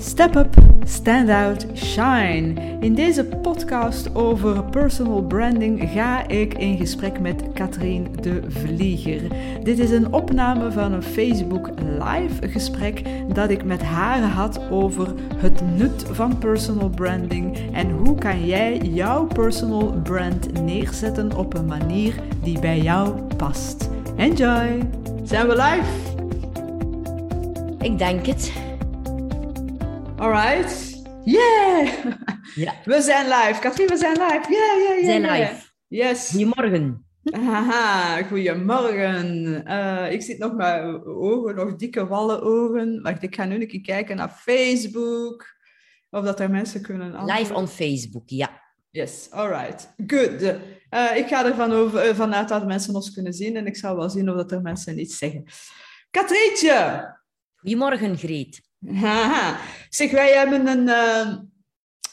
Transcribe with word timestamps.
Step 0.00 0.36
up, 0.36 0.54
stand 0.84 1.28
out, 1.28 1.66
shine. 1.74 2.54
In 2.80 2.94
deze 2.94 3.24
podcast 3.24 4.14
over 4.14 4.64
personal 4.64 5.22
branding 5.22 5.90
ga 5.90 6.28
ik 6.28 6.54
in 6.54 6.76
gesprek 6.76 7.20
met 7.20 7.42
Katrien 7.52 8.06
de 8.20 8.42
Vlieger. 8.48 9.22
Dit 9.62 9.78
is 9.78 9.90
een 9.90 10.12
opname 10.12 10.72
van 10.72 10.92
een 10.92 11.02
Facebook 11.02 11.70
live 11.78 12.48
gesprek 12.48 13.02
dat 13.34 13.50
ik 13.50 13.64
met 13.64 13.82
haar 13.82 14.22
had 14.22 14.60
over 14.70 15.14
het 15.36 15.62
nut 15.76 16.04
van 16.10 16.38
personal 16.38 16.88
branding 16.88 17.58
en 17.72 17.90
hoe 17.90 18.14
kan 18.14 18.46
jij 18.46 18.76
jouw 18.76 19.26
personal 19.26 19.94
brand 20.02 20.62
neerzetten 20.62 21.36
op 21.36 21.54
een 21.54 21.66
manier 21.66 22.14
die 22.42 22.58
bij 22.58 22.80
jou 22.80 23.20
past. 23.36 23.88
Enjoy! 24.16 24.88
Zijn 25.22 25.46
we 25.46 25.54
live? 25.54 26.16
Ik 27.80 27.98
denk 27.98 28.26
het. 28.26 28.67
Alright. 30.18 31.02
Yeah! 31.24 31.88
Ja. 32.54 32.74
We 32.84 33.00
zijn 33.00 33.26
live. 33.26 33.60
Katrien, 33.60 33.88
we 33.88 33.96
zijn 33.96 34.12
live. 34.12 34.46
Yeah, 34.48 34.50
yeah, 34.50 34.80
yeah. 34.82 34.96
We 34.96 35.04
zijn 35.04 35.22
live. 35.22 35.70
Yes. 35.88 36.28
Goedemorgen. 36.30 37.06
Haha, 37.30 38.22
goedemorgen. 38.22 39.64
Eh, 39.64 40.12
ik 40.12 40.22
zit 40.22 40.38
nog 40.38 40.52
met 40.52 41.04
ogen, 41.06 41.54
nog 41.54 41.76
dikke 41.76 42.06
wallen 42.06 42.42
ogen. 42.42 43.02
Wacht, 43.02 43.22
ik 43.22 43.34
ga 43.34 43.44
nu 43.44 43.60
een 43.60 43.68
keer 43.68 43.80
kijken 43.80 44.16
naar 44.16 44.28
Facebook. 44.28 45.46
Of 46.10 46.24
dat 46.24 46.40
er 46.40 46.50
mensen 46.50 46.82
kunnen 46.82 47.14
antwoorden. 47.14 47.36
Live 47.36 47.54
on 47.54 47.68
Facebook, 47.68 48.28
ja. 48.28 48.62
Yes, 48.90 49.30
alright. 49.30 49.94
Good. 50.06 50.42
Eh, 50.88 51.16
ik 51.16 51.26
ga 51.26 51.46
ervan 51.46 51.72
over, 51.72 52.00
eh, 52.00 52.14
vanuit 52.14 52.48
dat 52.48 52.66
mensen 52.66 52.94
ons 52.94 53.12
kunnen 53.12 53.32
zien 53.32 53.56
en 53.56 53.66
ik 53.66 53.76
zal 53.76 53.96
wel 53.96 54.10
zien 54.10 54.30
of 54.30 54.36
dat 54.36 54.52
er 54.52 54.62
mensen 54.62 55.00
iets 55.00 55.18
zeggen. 55.18 55.44
Katrietje! 56.10 57.06
Goedemorgen, 57.56 58.16
Greet. 58.16 58.67
Haha. 58.86 59.60
Zeg, 59.88 60.10
wij 60.10 60.32
hebben 60.32 60.66
een, 60.66 60.88
eh, 60.88 61.36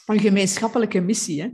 een 0.06 0.20
gemeenschappelijke 0.20 1.00
missie, 1.00 1.42
hè? 1.42 1.48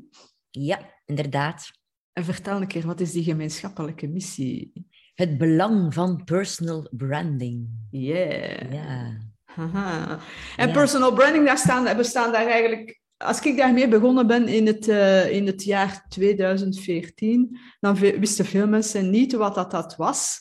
Ja, 0.50 0.78
inderdaad. 1.06 1.70
En 2.12 2.24
vertel 2.24 2.60
een 2.60 2.66
keer, 2.66 2.86
wat 2.86 3.00
is 3.00 3.12
die 3.12 3.24
gemeenschappelijke 3.24 4.06
missie? 4.06 4.72
Het 5.14 5.38
belang 5.38 5.94
van 5.94 6.24
personal 6.24 6.88
branding. 6.90 7.68
Yeah. 7.90 8.72
Ja. 8.72 9.18
Haha. 9.44 10.18
En 10.56 10.66
Ja. 10.68 10.74
personal 10.74 11.12
branding, 11.12 11.46
daar 11.46 11.58
staan, 11.58 11.96
bestaan 11.96 12.32
daar 12.32 12.46
eigenlijk... 12.46 13.00
Als 13.16 13.40
ik 13.40 13.56
daarmee 13.56 13.88
begonnen 13.88 14.26
ben 14.26 14.48
in 14.48 14.66
het, 14.66 14.88
eh, 14.88 15.32
in 15.32 15.46
het 15.46 15.64
jaar 15.64 16.04
2014, 16.08 17.58
dan 17.80 17.94
wisten 17.94 18.44
veel 18.44 18.66
mensen 18.68 19.10
niet 19.10 19.32
wat 19.32 19.54
dat, 19.54 19.70
dat 19.70 19.96
was. 19.96 20.40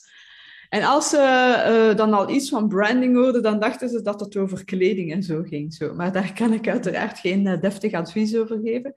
En 0.72 0.84
als 0.84 1.10
ze 1.10 1.18
eh, 1.18 1.98
dan 1.98 2.14
al 2.14 2.30
iets 2.30 2.50
van 2.50 2.68
branding 2.68 3.16
hoorden, 3.16 3.44
dan 3.44 3.60
dachten 3.60 3.90
ze 3.90 4.02
dat 4.02 4.20
het 4.20 4.38
over 4.38 4.66
kleding 4.66 5.12
en 5.12 5.24
zo 5.24 5.44
ging. 5.44 5.74
Zo. 5.74 5.94
Maar 5.94 6.12
daar 6.12 6.34
kan 6.34 6.54
ik 6.54 6.68
uiteraard 6.68 7.20
geen 7.20 7.48
eh, 7.48 7.62
deftig 7.62 7.94
advies 7.94 8.36
over 8.36 8.60
geven. 8.64 8.94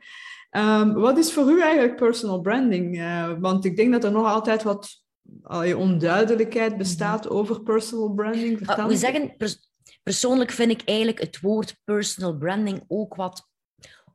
Ehm, 0.51 0.93
wat 0.93 1.19
is 1.19 1.33
voor 1.33 1.51
u 1.51 1.61
eigenlijk 1.61 1.97
personal 1.97 2.41
branding? 2.41 2.99
Eh, 2.99 3.33
want 3.39 3.65
ik 3.65 3.77
denk 3.77 3.93
dat 3.93 4.05
er 4.05 4.13
nog 4.13 4.27
altijd 4.27 4.63
wat 4.63 5.03
onduidelijkheid 5.77 6.77
bestaat 6.77 7.29
over 7.29 7.63
personal 7.63 8.13
branding. 8.13 8.61
Ah, 8.61 8.67
Vertel 8.67 8.89
we 8.89 8.97
zeggen, 8.97 9.37
pers- 9.37 9.71
persoonlijk 10.03 10.51
vind 10.51 10.71
ik 10.71 10.83
eigenlijk 10.85 11.21
het 11.21 11.41
woord 11.41 11.81
personal 11.85 12.37
branding 12.37 12.85
ook 12.89 13.15
wat 13.15 13.49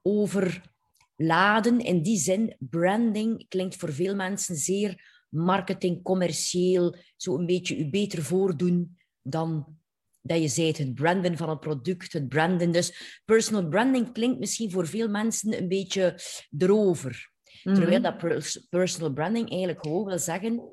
overladen. 0.02 1.80
In 1.80 2.02
die 2.02 2.18
zin, 2.18 2.56
branding 2.60 3.48
klinkt 3.48 3.76
voor 3.76 3.94
veel 3.94 4.16
mensen 4.16 4.56
zeer 4.56 5.19
marketing, 5.30 6.04
commercieel, 6.04 6.96
zo 7.16 7.38
een 7.38 7.46
beetje 7.46 7.78
u 7.78 7.90
beter 7.90 8.24
voordoen 8.24 8.98
dan 9.22 9.78
dat 10.22 10.42
je 10.42 10.48
zei, 10.48 10.72
het 10.72 10.94
branden 10.94 11.38
van 11.38 11.50
het 11.50 11.60
product, 11.60 12.14
het 12.14 12.28
branden. 12.30 12.72
Dus 12.72 13.22
personal 13.26 13.68
branding 13.68 14.12
klinkt 14.12 14.40
misschien 14.40 14.72
voor 14.72 14.88
veel 14.88 15.10
mensen 15.10 15.58
een 15.58 15.68
beetje 15.68 16.20
erover. 16.58 17.32
Terwijl 17.64 18.00
Mhm. 18.00 18.02
dat 18.02 18.18
pers- 18.18 18.68
personal 18.70 19.14
branding 19.14 19.50
eigenlijk 19.50 19.82
gewoon 19.82 20.06
wil 20.06 20.20
zeggen, 20.20 20.64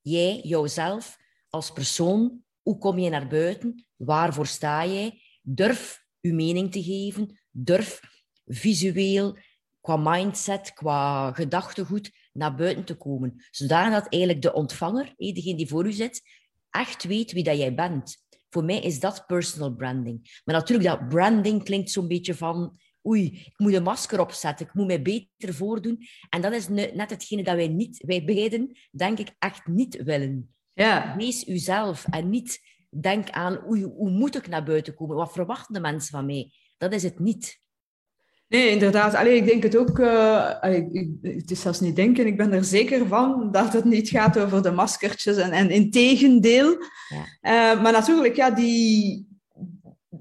jij, 0.00 0.40
jouzelf 0.42 1.16
als 1.48 1.70
persoon, 1.72 2.42
hoe 2.62 2.78
kom 2.78 2.98
je 2.98 3.10
naar 3.10 3.28
buiten? 3.28 3.86
Waarvoor 3.96 4.46
sta 4.46 4.86
jij? 4.86 5.22
Durf 5.42 6.04
je 6.20 6.32
mening 6.32 6.72
te 6.72 6.82
geven. 6.82 7.40
Durf 7.50 8.00
visueel, 8.46 9.38
qua 9.80 9.96
mindset, 9.96 10.72
qua 10.72 11.32
gedachtegoed, 11.32 12.10
naar 12.32 12.54
buiten 12.54 12.84
te 12.84 12.94
komen. 12.94 13.44
Zodat 13.50 14.06
eigenlijk 14.08 14.42
de 14.42 14.52
ontvanger, 14.52 15.14
degene 15.16 15.56
die 15.56 15.68
voor 15.68 15.86
u 15.86 15.92
zit, 15.92 16.22
echt 16.70 17.04
weet 17.04 17.32
wie 17.32 17.44
dat 17.44 17.56
jij 17.56 17.74
bent. 17.74 18.16
Voor 18.50 18.64
mij 18.64 18.80
is 18.80 19.00
dat 19.00 19.26
personal 19.26 19.74
branding. 19.74 20.40
Maar 20.44 20.54
natuurlijk, 20.54 20.88
dat 20.88 21.08
branding 21.08 21.64
klinkt 21.64 21.90
zo'n 21.90 22.08
beetje 22.08 22.34
van... 22.34 22.80
Oei, 23.06 23.24
ik 23.24 23.54
moet 23.56 23.72
een 23.72 23.82
masker 23.82 24.20
opzetten, 24.20 24.66
ik 24.66 24.74
moet 24.74 24.86
mij 24.86 25.02
beter 25.02 25.54
voordoen. 25.54 25.98
En 26.28 26.40
dat 26.40 26.52
is 26.52 26.68
ne- 26.68 26.90
net 26.94 27.10
hetgene 27.10 27.42
dat 27.42 27.54
wij 27.54 27.68
niet, 27.68 28.04
wij 28.06 28.24
beiden, 28.24 28.78
denk 28.90 29.18
ik, 29.18 29.34
echt 29.38 29.66
niet 29.66 30.02
willen. 30.02 30.54
Ja, 30.72 31.16
Wees 31.16 31.48
uzelf 31.48 32.04
en 32.10 32.30
niet 32.30 32.60
denk 33.00 33.30
aan 33.30 33.66
oei, 33.68 33.84
hoe 33.84 34.10
moet 34.10 34.36
ik 34.36 34.48
naar 34.48 34.64
buiten 34.64 34.94
komen? 34.94 35.16
Wat 35.16 35.32
verwachten 35.32 35.74
de 35.74 35.80
mensen 35.80 36.10
van 36.10 36.26
mij? 36.26 36.52
Dat 36.78 36.92
is 36.92 37.02
het 37.02 37.18
niet. 37.18 37.61
Nee, 38.52 38.70
inderdaad. 38.70 39.14
Allee, 39.14 39.36
ik 39.36 39.46
denk 39.46 39.62
het 39.62 39.76
ook. 39.76 39.98
eh, 39.98 40.60
allee, 40.60 40.88
ik, 40.92 41.08
het 41.22 41.50
is 41.50 41.60
zelfs 41.60 41.80
niet 41.80 41.96
denken. 41.96 42.26
Ik 42.26 42.36
ben 42.36 42.52
er 42.52 42.64
zeker 42.64 43.06
van 43.06 43.48
dat 43.52 43.72
het 43.72 43.84
niet 43.84 44.08
gaat 44.08 44.38
over 44.38 44.62
de 44.62 44.70
maskertjes. 44.70 45.36
En, 45.36 45.50
en 45.52 45.70
in 45.70 45.90
tegendeel. 45.90 46.76
Ja. 47.08 47.72
Eh, 47.74 47.82
maar 47.82 47.92
natuurlijk, 47.92 48.36
ja, 48.36 48.50
die. 48.50 49.26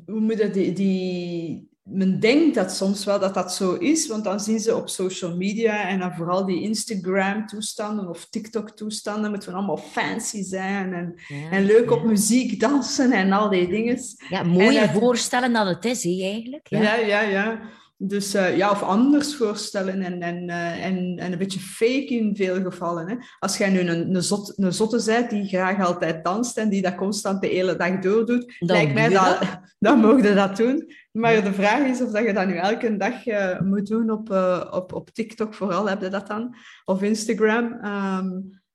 Hoe 0.06 0.20
moet 0.20 0.38
dat? 0.38 0.54
Die, 0.54 0.74
die, 0.74 1.70
men 1.84 2.20
denkt 2.20 2.56
dat 2.56 2.72
soms 2.72 3.06
wel 3.06 3.20
dat 3.20 3.34
dat 3.34 3.54
zo 3.54 3.74
is, 3.74 4.08
want 4.08 4.24
dan 4.24 4.40
zien 4.40 4.60
ze 4.60 4.76
op 4.76 4.90
social 4.90 5.36
media 5.38 5.88
en 5.88 6.00
dan 6.00 6.14
vooral 6.14 6.46
die 6.46 6.62
Instagram-toestanden 6.62 8.10
of 8.10 8.28
TikTok-toestanden 8.30 9.32
met 9.32 9.44
van 9.44 9.54
allemaal 9.54 9.78
fancy 9.78 10.44
zijn 10.44 10.94
en, 10.94 11.16
Ja, 11.28 11.50
en 11.52 11.66
leuk 11.66 11.90
ja. 11.90 11.96
op 11.96 12.04
muziek 12.04 12.60
dansen 12.60 13.12
en 13.12 13.32
al 13.32 13.50
die 13.50 13.68
dingen. 13.68 13.98
Ja, 14.30 14.40
En 14.42 14.74
dat- 14.74 14.90
voorstellen 15.02 15.54
dan 15.54 15.68
het 15.68 15.86
is, 15.86 16.04
hè, 16.04 16.22
eigenlijk. 16.22 16.68
Ja. 16.68 16.82
Ja, 16.82 16.96
ja, 16.96 17.22
ja. 17.22 17.60
Dus 18.04 18.34
eh, 18.34 18.58
ja, 18.58 18.72
of 18.72 18.84
anders 18.84 19.36
voorstellen 19.36 20.02
en, 20.02 20.22
en, 20.22 20.50
eh, 20.50 20.86
en, 20.86 21.16
en 21.18 21.32
een 21.32 21.38
beetje 21.38 21.60
fake 21.60 22.08
in 22.08 22.36
veel 22.36 22.62
gevallen. 22.62 23.10
Hè. 23.10 23.16
Als 23.40 23.58
jij 23.58 23.70
nu 23.70 23.80
een, 23.80 24.16
een, 24.16 24.24
zot, 24.24 24.54
een 24.58 24.74
zotte 24.74 25.04
bent 25.06 25.30
die 25.30 25.48
graag 25.48 25.86
altijd 25.86 26.24
danst 26.24 26.58
en 26.58 26.70
die 26.70 26.82
dat 26.82 26.96
constant 26.96 27.42
de 27.42 27.48
hele 27.48 27.76
dag 27.76 28.00
doordoet, 28.00 28.56
Dan 28.60 28.76
lijkt 28.76 28.94
mij 28.94 29.10
dat, 29.10 29.40
dan 29.80 30.00
mogen 30.00 30.24
je 30.24 30.34
dat 30.34 30.58
doen. 30.58 30.94
Maar 31.12 31.44
de 31.44 31.54
vraag 31.54 31.88
is 31.88 32.02
of 32.02 32.12
dat 32.12 32.24
je 32.24 32.34
dat 32.34 32.48
nu 32.48 32.56
elke 32.56 32.98
dag 32.98 33.26
eh, 33.26 33.60
moet 33.60 33.88
doen 33.88 34.10
op, 34.10 34.30
op, 34.72 34.94
op 34.94 35.10
TikTok, 35.10 35.54
vooral 35.54 35.90
heb 35.90 36.02
je 36.02 36.10
dat 36.10 36.28
dan, 36.28 36.56
of 36.86 37.02
Instagram. 37.02 37.80
Ehm, 37.82 38.30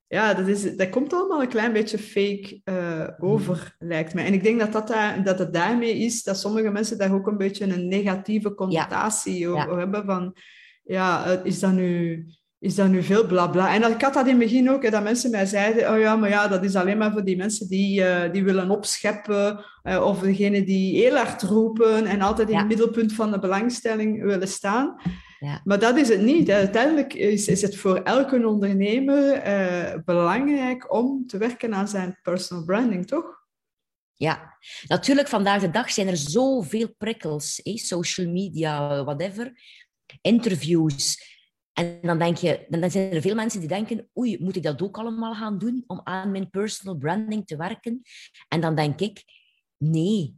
ja, 0.09 0.35
dat, 0.35 0.47
is, 0.49 0.77
dat 0.77 0.89
komt 0.89 1.13
allemaal 1.13 1.43
een 1.43 1.49
klein 1.49 1.73
beetje 1.73 1.99
fake 1.99 2.61
eh, 2.65 3.09
over, 3.19 3.77
lijkt 3.79 4.15
mij. 4.15 4.25
En 4.25 4.33
ik 4.33 4.43
denk 4.43 4.59
dat, 4.61 4.73
dat, 4.73 4.89
daar, 4.89 5.25
dat 5.25 5.39
het 5.39 5.53
daarmee 5.53 5.99
is 5.99 6.23
dat 6.23 6.39
sommige 6.39 6.71
mensen 6.71 6.99
daar 6.99 7.13
ook 7.15 7.27
een 7.27 7.37
beetje 7.37 7.65
een 7.65 7.89
negatieve 7.89 8.55
connotatie 8.55 9.49
over 9.49 9.71
Ja. 9.73 9.79
hebben. 9.79 10.05
Van, 10.05 10.37
ja, 10.85 11.25
is 11.43 11.61
dat 11.61 11.73
nu... 11.73 12.25
Is 12.59 12.75
dat 12.75 12.89
nu 12.89 13.03
veel 13.03 13.27
blabla? 13.27 13.75
En 13.75 13.81
dat- 13.81 13.91
ik 13.91 14.03
had 14.03 14.15
dat 14.15 14.25
in 14.25 14.31
het 14.31 14.39
begin 14.39 14.71
ook, 14.71 14.83
hè, 14.83 14.91
dat 14.91 15.03
mensen 15.03 15.31
mij 15.31 15.47
zeiden, 15.47 15.93
oh 15.93 15.99
ja, 16.01 16.17
maar 16.17 16.29
ja, 16.29 16.49
dat 16.49 16.65
is 16.65 16.77
alleen 16.77 16.99
maar 16.99 17.13
voor 17.13 17.25
die 17.25 17.37
mensen 17.37 17.69
die, 17.69 18.05
eh, 18.05 18.33
die 18.33 18.45
willen 18.45 18.71
opscheppen, 18.71 19.65
eh, 19.83 20.05
of 20.05 20.19
degene 20.21 20.65
die 20.65 20.97
heel 20.97 21.17
hard 21.17 21.43
roepen 21.43 22.07
en 22.07 22.21
altijd 22.21 22.51
in 22.51 22.57
het 22.57 22.67
middelpunt 22.69 23.13
van 23.13 23.31
de 23.31 23.39
belangstelling 23.39 24.23
willen 24.25 24.49
staan. 24.49 24.97
Ja. 25.39 25.61
Maar 25.65 25.79
dat 25.79 25.97
is 25.97 26.09
het 26.09 26.21
niet. 26.21 26.51
Uiteindelijk 26.51 27.15
is, 27.15 27.49
is 27.49 27.63
het 27.63 27.77
voor 27.77 27.97
elke 27.97 28.47
ondernemer 28.47 29.33
eh, 29.33 29.99
belangrijk 30.05 30.93
om 30.93 31.27
te 31.27 31.39
werken 31.39 31.75
aan 31.75 31.89
zijn 31.89 32.19
personal 32.23 32.65
branding, 32.65 33.07
toch? 33.07 33.45
Ja, 34.15 34.57
natuurlijk, 34.87 35.29
vandaag 35.29 35.61
de 35.61 35.71
dag 35.71 35.91
zijn 35.91 36.09
er 36.09 36.17
zoveel 36.17 36.95
prikkels. 36.99 37.61
hè, 37.63 37.77
Social 37.77 38.29
media, 38.29 39.05
whatever. 39.05 39.53
Interviews. 40.21 41.35
En 41.73 41.99
dan, 42.03 42.19
denk 42.19 42.37
je, 42.37 42.67
dan 42.69 42.91
zijn 42.91 43.13
er 43.13 43.21
veel 43.21 43.35
mensen 43.35 43.61
die 43.61 43.69
denken, 43.69 44.09
oei, 44.19 44.43
moet 44.43 44.57
ik 44.57 44.63
dat 44.63 44.83
ook 44.83 44.99
allemaal 44.99 45.35
gaan 45.35 45.59
doen 45.59 45.85
om 45.87 46.01
aan 46.05 46.31
mijn 46.31 46.51
personal 46.51 46.97
branding 46.97 47.47
te 47.47 47.57
werken? 47.57 48.03
En 48.49 48.61
dan 48.61 48.75
denk 48.75 49.01
ik, 49.01 49.23
nee. 49.77 50.35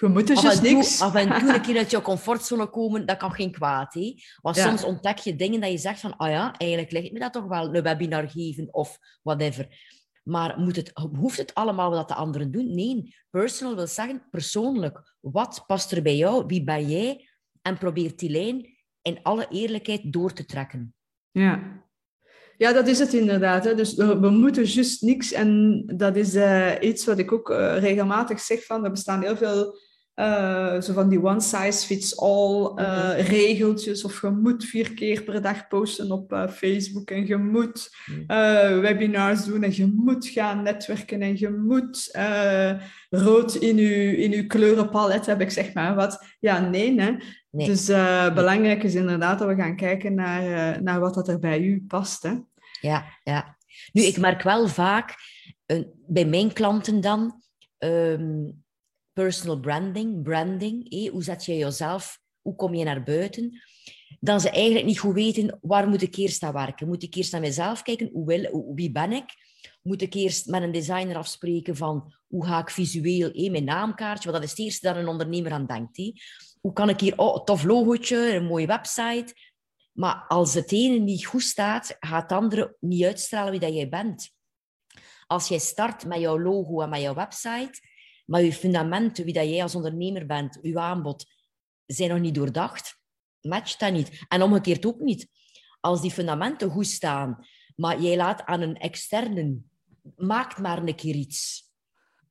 Je 0.00 0.08
moet 0.08 0.26
dus 0.26 0.36
Af 0.36 0.42
juist 0.42 0.58
en, 0.58 0.64
toe, 0.64 0.72
niks. 0.74 1.00
af 1.00 1.14
en 1.14 1.38
toe 1.40 1.54
een 1.54 1.60
keer 1.66 1.76
uit 1.76 1.90
je 1.90 2.02
comfortzone 2.02 2.66
komen, 2.70 3.06
dat 3.06 3.16
kan 3.16 3.32
geen 3.32 3.52
kwaad. 3.52 3.94
Hè? 3.94 4.14
Want 4.40 4.56
Ja. 4.56 4.66
soms 4.68 4.84
ontdek 4.84 5.18
je 5.18 5.36
dingen 5.36 5.60
dat 5.60 5.70
je 5.70 5.78
zegt 5.78 6.00
van, 6.00 6.16
ah 6.16 6.30
ja, 6.30 6.54
eigenlijk 6.56 6.90
ligt 6.92 7.12
me 7.12 7.18
dat 7.18 7.32
toch 7.32 7.46
wel, 7.46 7.74
een 7.74 7.82
webinar 7.82 8.30
geven 8.30 8.74
of 8.74 8.98
whatever. 9.22 9.66
Maar 10.22 10.58
moet 10.58 10.76
het, 10.76 10.90
hoeft 11.18 11.36
het 11.38 11.54
allemaal 11.54 11.90
wat 11.90 12.08
de 12.08 12.14
anderen 12.14 12.50
doen? 12.50 12.74
Nee, 12.74 13.14
personal 13.30 13.74
wil 13.76 13.86
zeggen 13.86 14.26
persoonlijk. 14.30 15.14
Wat 15.20 15.62
past 15.66 15.92
er 15.92 16.02
bij 16.02 16.16
jou? 16.16 16.44
Wie 16.46 16.64
ben 16.64 16.88
jij? 16.90 17.28
En 17.62 17.78
probeer 17.78 18.16
die 18.16 18.30
lijn 18.30 18.76
in 19.02 19.18
alle 19.22 19.46
eerlijkheid 19.50 20.12
door 20.12 20.32
te 20.32 20.44
trekken. 20.44 20.94
Ja. 21.30 21.82
Ja, 22.56 22.72
dat 22.72 22.88
is 22.88 22.98
het 22.98 23.12
inderdaad. 23.12 23.64
Hè. 23.64 23.74
Dus 23.74 23.94
we, 23.94 24.18
we 24.20 24.30
moeten 24.30 24.64
juist 24.64 25.02
niks. 25.02 25.32
En 25.32 25.82
dat 25.96 26.16
is 26.16 26.34
eh, 26.34 26.72
iets 26.80 27.04
wat 27.04 27.18
ik 27.18 27.32
ook 27.32 27.50
eh, 27.50 27.78
regelmatig 27.78 28.40
zeg 28.40 28.64
van, 28.64 28.84
er 28.84 28.90
bestaan 28.90 29.22
heel 29.22 29.36
veel 29.36 29.78
uh, 30.18 30.80
zo 30.80 30.92
van 30.92 31.08
die 31.08 31.22
one 31.22 31.40
size 31.40 31.86
fits 31.86 32.16
all 32.16 32.72
uh, 32.76 33.28
regeltjes. 33.28 34.04
Of 34.04 34.20
je 34.20 34.30
moet 34.30 34.64
vier 34.64 34.94
keer 34.94 35.22
per 35.22 35.42
dag 35.42 35.68
posten 35.68 36.10
op 36.10 36.32
uh, 36.32 36.48
Facebook. 36.48 37.10
En 37.10 37.26
je 37.26 37.36
moet 37.36 37.96
webinars 38.80 39.44
doen. 39.44 39.62
En 39.62 39.74
je 39.74 39.92
moet 39.96 40.26
gaan 40.26 40.62
netwerken. 40.62 41.22
En 41.22 41.38
je 41.38 41.50
moet 41.50 42.18
rood 43.10 43.54
in 43.54 43.76
je, 43.76 44.16
in 44.16 44.32
uw 44.32 44.46
kleurenpalet 44.46 45.26
heb 45.26 45.40
ik 45.40 45.50
zeg 45.50 45.74
maar 45.74 45.94
wat. 45.94 46.24
Ja, 46.40 46.60
nee, 46.60 47.00
hè. 47.00 47.12
Nee. 47.50 47.66
Dus 47.66 47.86
belangrijk 48.34 48.82
is 48.82 48.94
inderdaad 48.94 49.38
dat 49.38 49.48
we 49.48 49.54
gaan 49.54 49.76
kijken 49.76 50.14
naar, 50.14 50.82
naar 50.82 51.00
wat 51.00 51.14
dat 51.14 51.28
er 51.28 51.38
bij 51.38 51.60
u 51.60 51.84
past. 51.88 52.22
Hè. 52.22 52.32
Ja, 52.80 53.04
ja. 53.24 53.56
Nu, 53.92 54.02
ik 54.02 54.18
merk 54.18 54.42
wel 54.42 54.68
vaak 54.68 55.14
bij 56.06 56.24
mijn 56.24 56.52
klanten 56.52 57.00
dan... 57.00 57.42
Um, 57.78 58.66
personal 59.22 59.60
branding, 59.60 60.22
branding, 60.22 61.08
hoe 61.10 61.22
zet 61.22 61.44
je 61.44 61.56
jezelf, 61.56 62.20
hoe 62.42 62.54
kom 62.56 62.74
je 62.74 62.84
naar 62.84 63.02
buiten, 63.02 63.62
dan 64.20 64.40
ze 64.40 64.50
eigenlijk 64.50 64.86
niet 64.86 64.98
goed 64.98 65.14
weten 65.14 65.58
waar 65.60 65.88
moet 65.88 66.02
ik 66.02 66.16
eerst 66.16 66.42
aan 66.42 66.52
werken. 66.52 66.88
Moet 66.88 67.02
ik 67.02 67.14
eerst 67.14 67.32
naar 67.32 67.40
mezelf 67.40 67.82
kijken, 67.82 68.10
hoe 68.12 68.26
wil, 68.26 68.72
wie 68.74 68.92
ben 68.92 69.12
ik? 69.12 69.24
Moet 69.82 70.02
ik 70.02 70.14
eerst 70.14 70.46
met 70.46 70.62
een 70.62 70.72
designer 70.72 71.16
afspreken 71.16 71.76
van 71.76 72.14
hoe 72.26 72.46
ga 72.46 72.58
ik 72.58 72.70
visueel, 72.70 73.30
hé, 73.32 73.50
mijn 73.50 73.64
naamkaartje, 73.64 74.30
want 74.30 74.42
dat 74.42 74.50
is 74.50 74.56
het 74.56 74.66
eerste 74.66 74.86
dat 74.86 74.96
een 74.96 75.08
ondernemer 75.08 75.52
aan 75.52 75.66
denkt. 75.66 75.96
Hé. 75.96 76.12
Hoe 76.60 76.72
kan 76.72 76.88
ik 76.88 77.00
hier, 77.00 77.18
oh, 77.18 77.44
tof 77.44 77.64
logootje, 77.64 78.34
een 78.34 78.46
mooie 78.46 78.66
website. 78.66 79.34
Maar 79.92 80.24
als 80.28 80.54
het 80.54 80.72
ene 80.72 80.98
niet 80.98 81.26
goed 81.26 81.42
staat, 81.42 81.96
gaat 82.00 82.22
het 82.22 82.32
andere 82.32 82.76
niet 82.80 83.04
uitstralen 83.04 83.50
wie 83.50 83.60
dat 83.60 83.74
jij 83.74 83.88
bent. 83.88 84.30
Als 85.26 85.48
jij 85.48 85.58
start 85.58 86.06
met 86.06 86.20
jouw 86.20 86.40
logo 86.40 86.80
en 86.80 86.88
met 86.88 87.00
jouw 87.00 87.14
website, 87.14 87.80
maar 88.28 88.42
je 88.42 88.52
fundamenten, 88.52 89.24
wie 89.24 89.34
dat 89.34 89.48
jij 89.48 89.62
als 89.62 89.74
ondernemer 89.74 90.26
bent, 90.26 90.58
je 90.62 90.78
aanbod, 90.78 91.24
zijn 91.86 92.10
nog 92.10 92.18
niet 92.18 92.34
doordacht. 92.34 93.00
Matcht 93.40 93.80
dat 93.80 93.92
niet. 93.92 94.24
En 94.28 94.42
omgekeerd 94.42 94.86
ook 94.86 95.00
niet. 95.00 95.28
Als 95.80 96.00
die 96.00 96.10
fundamenten 96.10 96.70
goed 96.70 96.86
staan, 96.86 97.46
maar 97.76 98.00
jij 98.00 98.16
laat 98.16 98.44
aan 98.44 98.60
een 98.60 98.76
externe, 98.76 99.58
maakt 100.16 100.58
maar 100.58 100.78
een 100.78 100.94
keer 100.94 101.14
iets. 101.14 101.70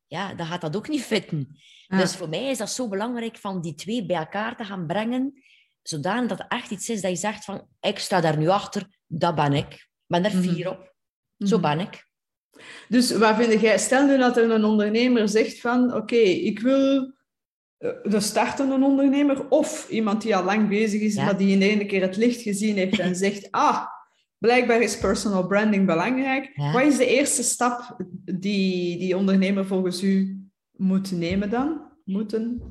Ja, 0.08 0.34
dan 0.34 0.46
gaat 0.46 0.62
dat 0.62 0.76
ook 0.76 0.88
niet 0.88 1.02
fitten. 1.02 1.60
Dus 1.88 2.16
voor 2.16 2.30
mij 2.30 2.50
is 2.50 2.58
dat 2.58 2.70
zo 2.70 2.88
belangrijk 2.88 3.38
van 3.38 3.62
die 3.62 3.76
twee 3.76 4.06
bij 4.06 4.18
elkaar 4.18 4.56
te 4.56 4.66
gaan 4.66 4.88
brengen, 4.88 5.44
zodanig 5.82 6.30
dat 6.30 6.38
het 6.38 6.52
echt 6.52 6.72
iets 6.72 6.90
is 6.90 7.02
dat 7.02 7.12
je 7.12 7.18
zegt 7.18 7.46
van, 7.46 7.68
ik 7.80 8.00
sta 8.00 8.22
daar 8.22 8.38
nu 8.38 8.48
achter, 8.48 8.98
dat 9.06 9.36
ben 9.36 9.54
ik. 9.54 9.74
Ik 9.74 9.88
ben 10.08 10.26
er 10.26 10.32
fier 10.32 10.66
mhm. 10.66 10.68
op. 10.68 10.96
Zo 11.38 11.60
mhm. 11.60 11.62
ben 11.62 11.80
ik. 11.80 12.08
Dus 12.88 13.12
wat 13.12 13.36
vind 13.36 13.62
jij? 13.62 13.78
Stel 13.78 14.06
nu 14.06 14.18
dat 14.18 14.38
er 14.38 14.52
een 14.52 14.64
ondernemer 14.64 15.30
zegt 15.30 15.60
van 15.60 15.94
oké, 15.94 16.16
ik 16.16 16.60
wil 16.60 17.14
eh, 17.78 17.90
de 18.04 18.20
starten 18.20 18.70
een 18.70 18.84
ondernemer 18.84 19.50
of 19.50 19.90
iemand 19.90 20.22
die 20.22 20.36
al 20.36 20.44
lang 20.44 20.70
bezig 20.70 21.02
is, 21.02 21.16
maar 21.16 21.38
die 21.38 21.52
in 21.52 21.60
de 21.60 21.70
ene 21.70 21.86
keer 21.86 22.02
het 22.02 22.18
licht 22.18 22.42
gezien 22.42 22.76
heeft 22.76 23.00
en 23.00 23.16
zegt 23.26 23.52
ah, 23.52 23.86
blijkbaar 24.38 24.82
is 24.82 24.98
personal 24.98 25.48
branding 25.48 25.86
belangrijk. 25.86 26.52
Wat 26.74 26.84
is 26.84 26.98
de 26.98 27.08
eerste 27.08 27.44
stap 27.44 27.98
die 28.40 28.98
die 28.98 29.18
ondernemer 29.18 29.66
volgens 29.66 30.04
u 30.04 30.42
moet 30.72 31.12
nemen 31.12 31.50
dan? 31.50 31.82
Moeten? 32.04 32.62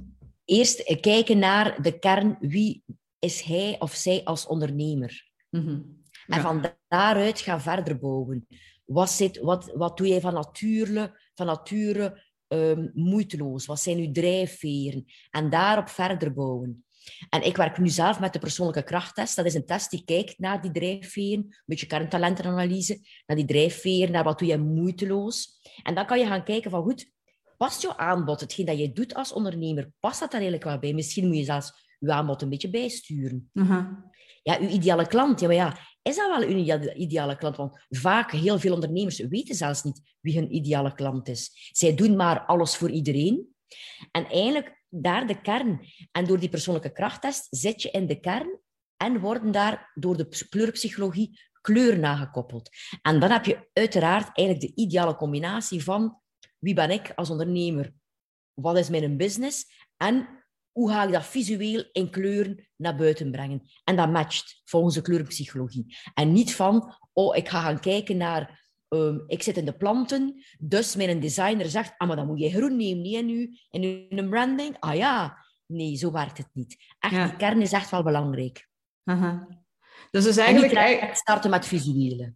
Eerst 0.44 1.00
kijken 1.00 1.38
naar 1.38 1.82
de 1.82 1.98
kern. 1.98 2.36
Wie 2.40 2.82
is 3.18 3.40
hij 3.40 3.76
of 3.78 3.94
zij 3.94 4.20
als 4.24 4.46
ondernemer? 4.46 5.30
Mm 5.50 6.04
En 6.26 6.40
van 6.40 6.64
daaruit 6.88 7.40
gaan 7.40 7.60
verder 7.60 7.98
bouwen. 7.98 8.46
Wat, 8.86 9.10
zit, 9.10 9.38
wat, 9.38 9.72
wat 9.74 9.96
doe 9.96 10.08
jij 10.08 10.20
van 10.20 10.34
nature, 10.34 11.20
van 11.34 11.46
nature 11.46 12.22
um, 12.48 12.90
moeiteloos? 12.94 13.66
Wat 13.66 13.80
zijn 13.80 13.98
uw 13.98 14.12
drijfveren? 14.12 15.04
En 15.30 15.50
daarop 15.50 15.88
verder 15.88 16.32
bouwen. 16.32 16.84
En 17.28 17.46
ik 17.46 17.56
werk 17.56 17.78
nu 17.78 17.88
zelf 17.88 18.20
met 18.20 18.32
de 18.32 18.38
persoonlijke 18.38 18.82
krachttest. 18.82 19.36
Dat 19.36 19.46
is 19.46 19.54
een 19.54 19.66
test 19.66 19.90
die 19.90 20.04
kijkt 20.04 20.38
naar 20.38 20.62
die 20.62 20.70
drijfveren, 20.70 21.38
een 21.38 21.62
beetje 21.64 21.86
kerntalentenanalyse, 21.86 23.00
naar 23.26 23.36
die 23.36 23.46
drijfveren, 23.46 24.12
naar 24.12 24.24
wat 24.24 24.38
doe 24.38 24.48
je 24.48 24.58
moeiteloos. 24.58 25.60
En 25.82 25.94
dan 25.94 26.06
kan 26.06 26.18
je 26.18 26.26
gaan 26.26 26.44
kijken 26.44 26.70
van, 26.70 26.82
goed, 26.82 27.10
past 27.56 27.82
jouw 27.82 27.96
aanbod, 27.96 28.40
hetgeen 28.40 28.66
dat 28.66 28.78
je 28.78 28.92
doet 28.92 29.14
als 29.14 29.32
ondernemer, 29.32 29.90
past 30.00 30.20
dat 30.20 30.30
daar 30.30 30.40
eigenlijk 30.40 30.70
wel 30.70 30.78
bij? 30.78 30.92
Misschien 30.92 31.26
moet 31.26 31.36
je 31.36 31.44
zelfs 31.44 31.72
je 31.98 32.12
aanbod 32.12 32.42
een 32.42 32.48
beetje 32.48 32.70
bijsturen. 32.70 33.50
Ja, 34.46 34.60
uw 34.60 34.68
ideale 34.68 35.06
klant, 35.06 35.40
ja, 35.40 35.46
maar 35.46 35.56
ja, 35.56 35.78
is 36.02 36.16
dat 36.16 36.38
wel 36.38 36.48
een 36.48 37.00
ideale 37.00 37.36
klant? 37.36 37.56
Want 37.56 37.86
vaak, 37.88 38.30
heel 38.30 38.58
veel 38.58 38.74
ondernemers 38.74 39.18
weten 39.18 39.54
zelfs 39.54 39.82
niet 39.82 40.16
wie 40.20 40.38
hun 40.38 40.54
ideale 40.54 40.94
klant 40.94 41.28
is. 41.28 41.70
Zij 41.72 41.94
doen 41.94 42.16
maar 42.16 42.40
alles 42.40 42.76
voor 42.76 42.90
iedereen. 42.90 43.54
En 44.10 44.26
eigenlijk 44.26 44.82
daar 44.88 45.26
de 45.26 45.40
kern. 45.40 45.86
En 46.12 46.24
door 46.24 46.38
die 46.38 46.48
persoonlijke 46.48 46.92
krachttest 46.92 47.46
zit 47.50 47.82
je 47.82 47.90
in 47.90 48.06
de 48.06 48.20
kern 48.20 48.60
en 48.96 49.20
worden 49.20 49.52
daar 49.52 49.90
door 49.94 50.16
de 50.16 50.46
kleurpsychologie 50.48 51.40
kleuren 51.60 52.00
nagekoppeld. 52.00 52.68
En 53.02 53.20
dan 53.20 53.30
heb 53.30 53.44
je 53.44 53.68
uiteraard 53.72 54.38
eigenlijk 54.38 54.60
de 54.60 54.82
ideale 54.82 55.16
combinatie 55.16 55.82
van 55.82 56.20
wie 56.58 56.74
ben 56.74 56.90
ik 56.90 57.12
als 57.14 57.30
ondernemer? 57.30 57.92
Wat 58.54 58.78
is 58.78 58.88
mijn 58.88 59.16
business? 59.16 59.64
En 59.96 60.35
hoe 60.76 60.90
ga 60.90 61.04
ik 61.04 61.12
dat 61.12 61.26
visueel 61.26 61.84
in 61.92 62.10
kleuren 62.10 62.68
naar 62.76 62.96
buiten 62.96 63.30
brengen? 63.30 63.62
En 63.84 63.96
dat 63.96 64.10
matcht 64.10 64.60
volgens 64.64 64.94
de 64.94 65.00
kleurenpsychologie. 65.00 65.96
En 66.14 66.32
niet 66.32 66.54
van, 66.54 66.94
oh, 67.12 67.36
ik 67.36 67.48
ga 67.48 67.60
gaan 67.60 67.80
kijken 67.80 68.16
naar, 68.16 68.68
um, 68.88 69.24
ik 69.26 69.42
zit 69.42 69.56
in 69.56 69.64
de 69.64 69.76
planten, 69.76 70.44
dus 70.58 70.96
mijn 70.96 71.20
designer 71.20 71.68
zegt, 71.68 71.94
ah, 71.96 72.08
maar 72.08 72.16
dan 72.16 72.26
moet 72.26 72.40
je 72.40 72.50
groen 72.50 72.76
nemen, 72.76 73.02
niet 73.02 73.14
in 73.16 73.28
je, 73.28 73.58
in 73.70 74.16
je 74.16 74.28
branding. 74.28 74.76
Ah 74.78 74.94
ja, 74.94 75.38
nee, 75.66 75.96
zo 75.96 76.12
werkt 76.12 76.38
het 76.38 76.50
niet. 76.52 76.76
Echt, 76.98 77.14
ja. 77.14 77.26
die 77.26 77.36
kern 77.36 77.62
is 77.62 77.72
echt 77.72 77.90
wel 77.90 78.02
belangrijk. 78.02 78.68
Aha. 79.04 79.48
Dus 80.10 80.26
is 80.26 80.36
eigenlijk... 80.36 80.72
En 80.72 81.16
starten 81.16 81.50
met 81.50 81.66
visuele. 81.66 82.34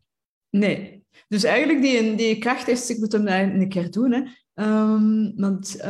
Nee. 0.51 1.05
Dus 1.29 1.43
eigenlijk 1.43 1.83
die, 1.83 2.15
die 2.15 2.39
krachttest, 2.39 2.91
ik 2.91 2.99
moet 2.99 3.13
hem 3.13 3.27
een 3.27 3.69
keer 3.69 3.91
doen, 3.91 4.13
hè. 4.13 4.23
Um, 4.55 5.33
want, 5.37 5.77
uh, 5.79 5.85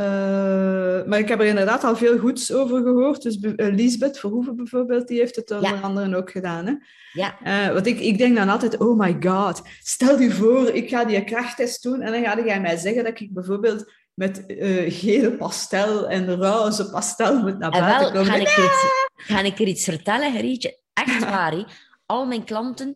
maar 1.07 1.19
ik 1.19 1.29
heb 1.29 1.41
er 1.41 1.47
inderdaad 1.47 1.85
al 1.85 1.97
veel 1.97 2.19
goeds 2.19 2.53
over 2.53 2.83
gehoord. 2.83 3.23
Dus 3.23 3.37
uh, 3.37 3.53
Lisbeth 3.57 4.19
Verhoeven 4.19 4.57
bijvoorbeeld, 4.57 5.09
die 5.09 5.19
heeft 5.19 5.37
het 5.37 5.51
onder 5.51 5.81
andere 5.83 6.17
ook 6.17 6.31
gedaan. 6.31 6.67
Hè? 6.67 6.75
Ja. 7.13 7.37
Uh, 7.45 7.73
want 7.73 7.87
ik, 7.87 8.01
ik 8.01 8.19
denk 8.19 8.37
dan 8.37 8.49
altijd, 8.49 8.77
oh 8.79 8.99
my 8.99 9.17
god, 9.21 9.63
stel 9.83 10.21
je 10.21 10.31
voor, 10.31 10.69
ik 10.69 10.89
ga 10.89 11.05
die 11.05 11.25
krachttest 11.25 11.83
doen 11.83 12.01
en 12.01 12.13
dan 12.13 12.23
ga 12.23 12.45
jij 12.45 12.61
mij 12.61 12.77
zeggen 12.77 13.05
dat 13.05 13.21
ik 13.21 13.35
bijvoorbeeld 13.35 13.93
met 14.15 14.45
gele 14.89 15.33
pastel 15.33 16.09
en 16.09 16.37
roze 16.37 16.91
pastel 16.91 17.39
moet 17.39 17.59
naar 17.59 17.71
buiten 17.71 18.13
komen. 18.13 18.27
Ga 18.27 18.35
ik, 18.35 18.49
er 18.49 18.65
iets, 18.65 18.85
ga 19.15 19.41
ik 19.41 19.59
er 19.59 19.67
iets 19.67 19.85
vertellen, 19.85 20.33
Gerietje? 20.33 20.79
Echt 20.93 21.25
waar, 21.25 21.81
Al 22.07 22.27
mijn 22.27 22.45
klanten, 22.45 22.95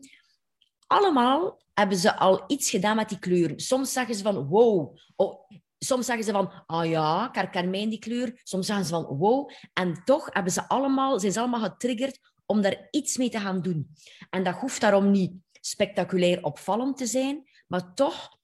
allemaal 0.86 1.62
hebben 1.74 1.96
ze 1.96 2.16
al 2.16 2.44
iets 2.46 2.70
gedaan 2.70 2.96
met 2.96 3.08
die 3.08 3.18
kleuren. 3.18 3.60
Soms 3.60 3.92
zeggen 3.92 4.14
ze 4.14 4.22
van, 4.22 4.46
wow, 4.46 4.96
oh, 5.16 5.50
soms 5.84 6.06
zeggen 6.06 6.24
ze 6.24 6.32
van, 6.32 6.52
ah 6.66 6.86
ja, 6.86 7.28
ik 7.28 7.34
herken 7.34 7.70
mij 7.70 7.80
in 7.80 7.88
die 7.88 7.98
kleur. 7.98 8.40
Soms 8.42 8.66
zeggen 8.66 8.84
ze 8.84 8.90
van, 8.90 9.04
wow. 9.04 9.50
En 9.72 10.02
toch 10.04 10.28
hebben 10.32 10.52
ze 10.52 10.68
allemaal, 10.68 11.20
zijn 11.20 11.32
ze 11.32 11.40
allemaal 11.40 11.60
getriggerd 11.60 12.18
om 12.46 12.62
daar 12.62 12.88
iets 12.90 13.16
mee 13.16 13.30
te 13.30 13.40
gaan 13.40 13.62
doen. 13.62 13.88
En 14.30 14.44
dat 14.44 14.54
hoeft 14.54 14.80
daarom 14.80 15.10
niet 15.10 15.32
spectaculair 15.60 16.42
opvallend 16.42 16.96
te 16.96 17.06
zijn, 17.06 17.50
maar 17.66 17.94
toch 17.94 18.38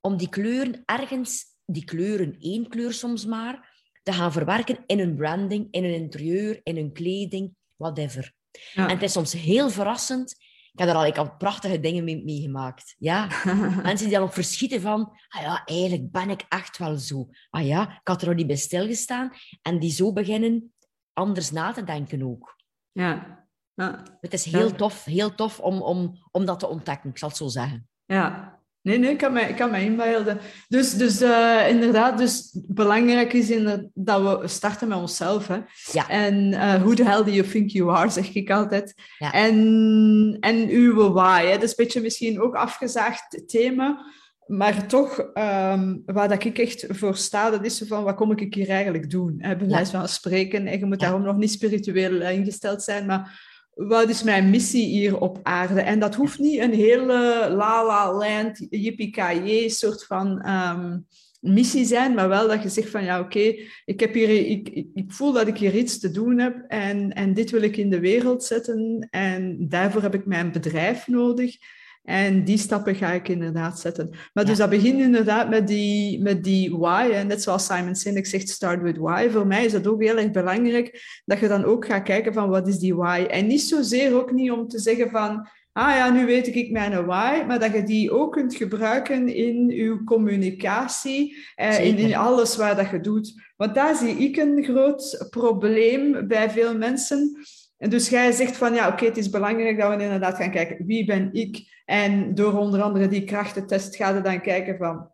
om 0.00 0.16
die 0.16 0.28
kleuren 0.28 0.82
ergens, 0.84 1.44
die 1.64 1.84
kleuren, 1.84 2.36
één 2.38 2.68
kleur 2.68 2.92
soms 2.92 3.26
maar, 3.26 3.72
te 4.02 4.12
gaan 4.12 4.32
verwerken 4.32 4.82
in 4.86 4.98
hun 4.98 5.16
branding, 5.16 5.68
in 5.70 5.84
hun 5.84 5.94
interieur, 5.94 6.60
in 6.62 6.76
hun 6.76 6.92
kleding, 6.92 7.54
whatever. 7.76 8.32
En 8.74 8.88
het 8.88 9.02
is 9.02 9.12
soms 9.12 9.32
heel 9.32 9.70
verrassend 9.70 10.36
ik 10.74 10.80
heb 10.80 10.88
er 10.88 10.94
al, 10.94 11.06
ik 11.06 11.16
al 11.16 11.36
prachtige 11.36 11.80
dingen 11.80 12.04
mee 12.04 12.24
meegemaakt. 12.24 12.94
Ja. 12.98 13.28
Mensen 13.82 14.06
die 14.06 14.14
dan 14.14 14.22
ook 14.22 14.32
verschieten 14.32 14.80
van, 14.80 15.12
ah 15.28 15.42
ja, 15.42 15.64
eigenlijk 15.64 16.10
ben 16.10 16.30
ik 16.30 16.44
echt 16.48 16.78
wel 16.78 16.96
zo. 16.96 17.28
Ah 17.50 17.66
ja, 17.66 17.82
ik 17.82 18.08
had 18.08 18.20
er 18.22 18.26
nog 18.26 18.36
niet 18.36 18.46
bij 18.46 18.56
stilgestaan. 18.56 19.32
En 19.62 19.78
die 19.78 19.90
zo 19.90 20.12
beginnen 20.12 20.74
anders 21.12 21.50
na 21.50 21.72
te 21.72 21.84
denken 21.84 22.22
ook. 22.22 22.56
Ja. 22.92 23.44
ja. 23.74 24.02
Het 24.20 24.32
is 24.32 24.44
heel 24.44 24.72
tof, 24.74 25.04
heel 25.04 25.34
tof 25.34 25.60
om, 25.60 25.82
om, 25.82 26.18
om 26.30 26.44
dat 26.44 26.58
te 26.58 26.68
ontdekken, 26.68 27.10
ik 27.10 27.18
zal 27.18 27.28
het 27.28 27.36
zo 27.36 27.48
zeggen. 27.48 27.88
Ja, 28.04 28.53
Nee, 28.84 28.98
nee, 28.98 29.10
ik 29.10 29.18
kan 29.18 29.32
mij, 29.32 29.48
ik 29.48 29.56
kan 29.56 29.70
mij 29.70 29.84
inbeelden. 29.84 30.38
Dus, 30.68 30.92
dus 30.94 31.22
uh, 31.22 31.68
inderdaad, 31.68 32.18
dus 32.18 32.58
belangrijk 32.66 33.32
is 33.32 33.52
dat 33.94 34.40
we 34.40 34.48
starten 34.48 34.88
met 34.88 34.98
onszelf. 34.98 35.46
Hè? 35.46 35.58
Ja. 35.92 36.08
En 36.08 36.52
uh, 36.52 36.74
who 36.74 36.94
the 36.94 37.04
hell 37.04 37.24
do 37.24 37.30
you 37.30 37.48
think 37.48 37.70
you 37.70 37.90
are, 37.90 38.10
zeg 38.10 38.34
ik 38.34 38.50
altijd. 38.50 38.94
Ja. 39.18 39.32
En, 39.32 40.36
en 40.40 40.68
uw 40.68 41.12
why. 41.12 41.44
Hè? 41.44 41.52
Dat 41.52 41.62
is 41.62 41.68
een 41.68 41.84
beetje 41.84 42.00
misschien 42.00 42.40
ook 42.40 42.54
afgezaagd 42.54 43.42
thema. 43.46 44.04
Maar 44.46 44.86
toch, 44.86 45.18
um, 45.18 46.02
waar 46.06 46.28
dat 46.28 46.44
ik 46.44 46.58
echt 46.58 46.86
voor 46.88 47.16
sta, 47.16 47.50
dat 47.50 47.64
is 47.64 47.82
van, 47.86 48.04
wat 48.04 48.14
kom 48.14 48.30
ik 48.32 48.54
hier 48.54 48.68
eigenlijk 48.68 49.10
doen? 49.10 49.34
Hè? 49.38 49.56
Bij 49.56 49.68
wijze 49.68 49.90
van 49.90 50.08
spreken. 50.08 50.66
En 50.66 50.78
je 50.78 50.86
moet 50.86 51.00
daarom 51.00 51.22
nog 51.22 51.36
niet 51.36 51.52
spiritueel 51.52 52.22
ingesteld 52.22 52.82
zijn, 52.82 53.06
maar 53.06 53.52
wat 53.74 54.08
is 54.08 54.22
mijn 54.22 54.50
missie 54.50 54.86
hier 54.86 55.20
op 55.20 55.38
aarde? 55.42 55.80
En 55.80 55.98
dat 55.98 56.14
hoeft 56.14 56.38
niet 56.38 56.60
een 56.60 56.74
hele 56.74 57.48
la 57.50 57.86
la 57.86 58.12
land, 58.12 58.66
yippie 58.70 59.70
soort 59.70 60.04
van 60.04 60.48
um, 60.48 61.06
missie 61.44 61.84
zijn, 61.84 62.14
maar 62.14 62.28
wel 62.28 62.48
dat 62.48 62.62
je 62.62 62.68
zegt 62.68 62.90
van 62.90 63.04
ja, 63.04 63.20
oké, 63.20 63.54
ik 63.84 64.00
heb 64.00 64.14
hier, 64.14 64.28
ik, 64.28 64.68
ik, 64.68 64.86
ik, 64.94 65.12
voel 65.12 65.32
dat 65.32 65.46
ik 65.46 65.56
hier 65.56 65.74
iets 65.74 65.98
te 65.98 66.10
doen 66.10 66.38
heb 66.38 66.64
en, 66.68 67.12
en 67.12 67.34
dit 67.34 67.50
wil 67.50 67.62
ik 67.62 67.76
in 67.76 67.90
de 67.90 68.00
wereld 68.00 68.44
zetten 68.44 69.08
en 69.10 69.56
daarvoor 69.68 70.02
heb 70.02 70.14
ik 70.14 70.26
mijn 70.26 70.52
bedrijf 70.52 71.08
nodig. 71.08 71.56
En 72.04 72.44
die 72.44 72.58
stappen 72.58 72.94
ga 72.94 73.12
ik 73.12 73.28
inderdaad 73.28 73.80
zetten. 73.80 74.10
Maar 74.32 74.44
dus 74.44 74.58
dat 74.58 74.70
begint 74.70 75.00
inderdaad 75.00 75.48
met 75.48 75.66
die, 75.66 76.22
met 76.22 76.44
die 76.44 76.76
why. 76.76 77.10
En 77.12 77.26
net 77.26 77.42
zoals 77.42 77.66
Simon 77.66 77.94
Sinek 77.94 78.26
zegt, 78.26 78.48
start 78.48 78.82
with 78.82 78.96
why. 78.96 79.28
Voor 79.30 79.46
mij 79.46 79.64
is 79.64 79.72
dat 79.72 79.86
ook 79.86 80.02
heel 80.02 80.16
erg 80.16 80.30
belangrijk 80.30 81.20
dat 81.24 81.38
je 81.38 81.48
dan 81.48 81.64
ook 81.64 81.86
gaat 81.86 82.02
kijken 82.02 82.32
van 82.32 82.48
wat 82.48 82.68
is 82.68 82.78
die 82.78 82.94
why. 82.94 83.26
En 83.30 83.46
niet 83.46 83.62
zozeer 83.62 84.14
ook 84.14 84.32
niet 84.32 84.50
om 84.50 84.68
te 84.68 84.78
zeggen 84.78 85.10
van, 85.10 85.48
ah 85.72 85.94
ja, 85.96 86.10
nu 86.10 86.26
weet 86.26 86.56
ik 86.56 86.70
mijn 86.70 87.06
why, 87.06 87.44
maar 87.46 87.58
dat 87.58 87.72
je 87.72 87.82
die 87.82 88.10
ook 88.10 88.32
kunt 88.32 88.54
gebruiken 88.54 89.28
in 89.28 89.68
je 89.68 90.04
communicatie, 90.04 91.36
eh, 91.54 91.84
in, 91.84 91.96
in 91.96 92.16
alles 92.16 92.56
waar 92.56 92.76
dat 92.76 92.90
je 92.90 93.00
doet. 93.00 93.42
Want 93.56 93.74
daar 93.74 93.96
zie 93.96 94.16
ik 94.16 94.36
een 94.36 94.64
groot 94.64 95.26
probleem 95.30 96.28
bij 96.28 96.50
veel 96.50 96.76
mensen. 96.76 97.36
En 97.84 97.90
dus 97.90 98.08
jij 98.08 98.32
zegt 98.32 98.56
van 98.56 98.74
ja, 98.74 98.88
oké, 98.88 99.04
het 99.04 99.16
is 99.16 99.30
belangrijk 99.30 99.78
dat 99.78 99.96
we 99.96 100.02
inderdaad 100.02 100.36
gaan 100.36 100.50
kijken 100.50 100.86
wie 100.86 101.04
ben 101.04 101.32
ik. 101.32 101.82
En 101.84 102.34
door 102.34 102.58
onder 102.58 102.82
andere 102.82 103.08
die 103.08 103.24
krachtentest 103.24 103.96
gaan 103.96 104.14
we 104.14 104.20
dan 104.20 104.40
kijken 104.40 104.76
van 104.76 105.10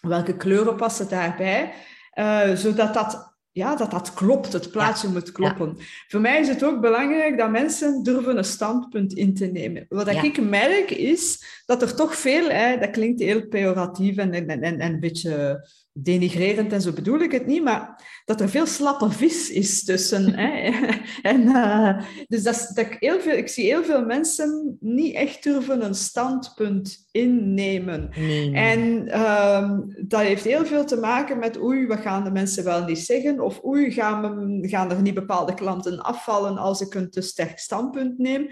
welke 0.00 0.36
kleuren 0.36 0.76
passen 0.76 1.08
daarbij. 1.08 1.72
Uh, 2.14 2.54
zodat 2.54 2.94
dat 2.94 3.36
ja, 3.52 3.76
dat 3.76 3.90
dat 3.90 4.14
klopt, 4.14 4.52
het 4.52 4.70
plaatje 4.70 5.08
moet 5.08 5.32
kloppen. 5.32 5.76
Voor 6.08 6.20
mij 6.20 6.40
is 6.40 6.48
het 6.48 6.64
ook 6.64 6.80
belangrijk 6.80 7.38
dat 7.38 7.50
mensen 7.50 8.02
durven 8.02 8.36
een 8.36 8.44
standpunt 8.44 9.12
in 9.12 9.34
te 9.34 9.46
nemen. 9.46 9.86
Wat 9.88 10.08
ik 10.08 10.40
merk 10.40 10.90
is 10.90 11.44
dat 11.70 11.82
er 11.82 11.94
toch 11.94 12.16
veel, 12.16 12.48
hè, 12.48 12.78
dat 12.78 12.90
klinkt 12.90 13.20
heel 13.20 13.48
pejoratief 13.48 14.16
en, 14.16 14.32
en, 14.32 14.48
en, 14.48 14.62
en 14.62 14.80
een 14.80 15.00
beetje 15.00 15.66
denigrerend 15.92 16.72
en 16.72 16.80
zo 16.80 16.92
bedoel 16.92 17.20
ik 17.20 17.32
het 17.32 17.46
niet, 17.46 17.62
maar 17.62 18.02
dat 18.24 18.40
er 18.40 18.48
veel 18.48 18.66
slappe 18.66 19.10
vis 19.10 19.50
is 19.50 19.84
tussen. 19.84 20.34
hè. 20.38 20.70
En, 21.32 21.40
uh, 21.40 22.02
dus 22.28 22.42
dat, 22.42 22.70
dat 22.74 22.84
ik, 22.86 22.96
heel 23.00 23.20
veel, 23.20 23.36
ik 23.36 23.48
zie 23.48 23.64
heel 23.64 23.84
veel 23.84 24.04
mensen 24.04 24.76
niet 24.80 25.14
echt 25.14 25.42
durven 25.42 25.84
een 25.84 25.94
standpunt 25.94 27.08
innemen. 27.10 28.10
En 28.52 29.06
uh, 29.06 29.78
dat 30.06 30.20
heeft 30.20 30.44
heel 30.44 30.66
veel 30.66 30.84
te 30.84 30.96
maken 30.96 31.38
met 31.38 31.60
oei, 31.60 31.86
wat 31.86 32.00
gaan 32.00 32.24
de 32.24 32.30
mensen 32.30 32.64
wel 32.64 32.84
niet 32.84 32.98
zeggen? 32.98 33.40
Of 33.40 33.64
oei, 33.64 33.92
gaan, 33.92 34.58
gaan 34.62 34.90
er 34.90 35.02
niet 35.02 35.14
bepaalde 35.14 35.54
klanten 35.54 36.00
afvallen 36.00 36.58
als 36.58 36.80
ik 36.80 36.94
een 36.94 37.10
te 37.10 37.20
sterk 37.20 37.58
standpunt 37.58 38.18
neem? 38.18 38.48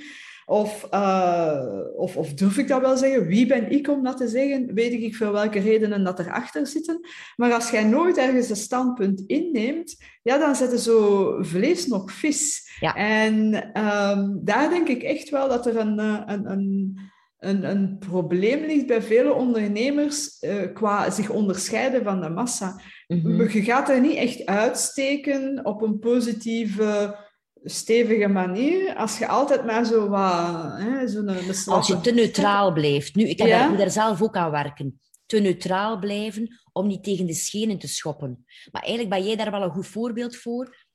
Of, 0.49 0.89
uh, 0.95 1.63
of, 1.97 2.17
of, 2.17 2.35
durf 2.35 2.59
ik 2.59 2.69
dat 2.69 2.81
wel 2.81 2.97
zeggen? 2.97 3.27
Wie 3.27 3.47
ben 3.47 3.71
ik 3.71 3.89
om 3.89 4.05
dat 4.05 4.17
te 4.17 4.29
zeggen? 4.29 4.75
Weet 4.75 4.93
ik 4.93 5.15
veel 5.15 5.33
welke 5.33 5.59
redenen 5.59 6.05
dat 6.05 6.19
erachter 6.19 6.67
zitten. 6.67 7.01
Maar 7.37 7.53
als 7.53 7.71
jij 7.71 7.85
nooit 7.85 8.17
ergens 8.17 8.51
een 8.51 8.57
standpunt 8.57 9.23
inneemt, 9.27 9.97
ja, 10.23 10.39
dan 10.39 10.57
zetten 10.57 10.79
zo 10.79 11.37
vlees 11.43 11.87
nog 11.87 12.13
vis. 12.13 12.71
Ja. 12.81 12.95
En 12.95 13.55
um, 13.55 14.41
daar 14.45 14.71
denk 14.71 14.89
ik 14.89 15.03
echt 15.03 15.31
wel 15.31 15.49
dat 15.49 15.67
er 15.67 15.77
een, 15.77 15.99
eh, 15.99 16.23
een, 16.27 16.51
een, 16.51 16.99
een, 17.39 17.71
een 17.71 17.99
probleem 17.99 18.65
ligt 18.65 18.87
bij 18.87 19.03
vele 19.03 19.33
ondernemers 19.33 20.43
uh, 20.43 20.73
qua 20.75 21.11
zich 21.11 21.31
onderscheiden 21.31 22.05
van 22.05 22.21
de 22.21 22.29
massa. 22.29 22.81
Mm 23.07 23.21
-hmm. 23.21 23.49
Je 23.51 23.63
gaat 23.63 23.89
er 23.89 24.01
niet 24.01 24.17
echt 24.17 24.47
uitsteken 24.47 25.65
op 25.65 25.83
een 25.83 25.99
positieve 25.99 27.17
stevige 27.65 28.29
manier, 28.29 28.97
als 28.97 29.19
je 29.19 29.27
altijd 29.27 29.65
maar 29.65 29.85
zo 29.85 30.09
wat... 30.09 31.11
zo'n 31.11 31.29
als 31.67 31.87
je 31.87 32.01
te 32.01 32.13
neutraal 32.13 32.73
blijft. 32.73 33.15
Nu, 33.15 33.29
ik 33.29 33.39
heb 33.39 33.49
ja? 33.49 33.77
daar, 33.77 33.91
zelf 33.91 34.23
ook 34.23 34.37
aan 34.37 34.51
werken. 34.51 35.01
Te 35.27 35.39
neutraal 35.39 35.99
blijven 35.99 36.59
om 36.73 36.87
niet 36.87 37.05
tegen 37.05 37.27
de 37.27 37.35
schenen 37.35 37.79
te 37.79 37.89
schoppen. 37.89 38.45
Maar 38.71 38.83
eigenlijk 38.83 39.15
ben 39.15 39.27
jij 39.27 39.37
daar 39.37 39.51
wel 39.51 39.63
een 39.63 39.71
goed 39.71 39.87
voorbeeld 39.87 40.37
voor. 40.37 40.87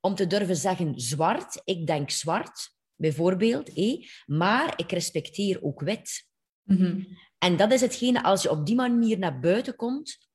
Om 0.00 0.14
te 0.14 0.26
durven 0.26 0.56
zeggen 0.56 1.00
zwart, 1.00 1.60
ik 1.64 1.86
denk 1.86 2.10
zwart, 2.10 2.74
bijvoorbeeld. 2.94 3.72
Eh, 3.72 4.06
maar 4.26 4.72
ik 4.76 4.92
respecteer 4.92 5.62
ook 5.62 5.80
wit. 5.80 6.26
Mm 6.62 6.76
-hmm. 6.76 7.06
En 7.38 7.56
dat 7.56 7.72
is 7.72 7.80
hetgene, 7.80 8.22
als 8.22 8.42
je 8.42 8.50
op 8.50 8.66
die 8.66 8.74
manier 8.74 9.18
naar 9.18 9.40
buiten 9.40 9.76
komt, 9.76 10.25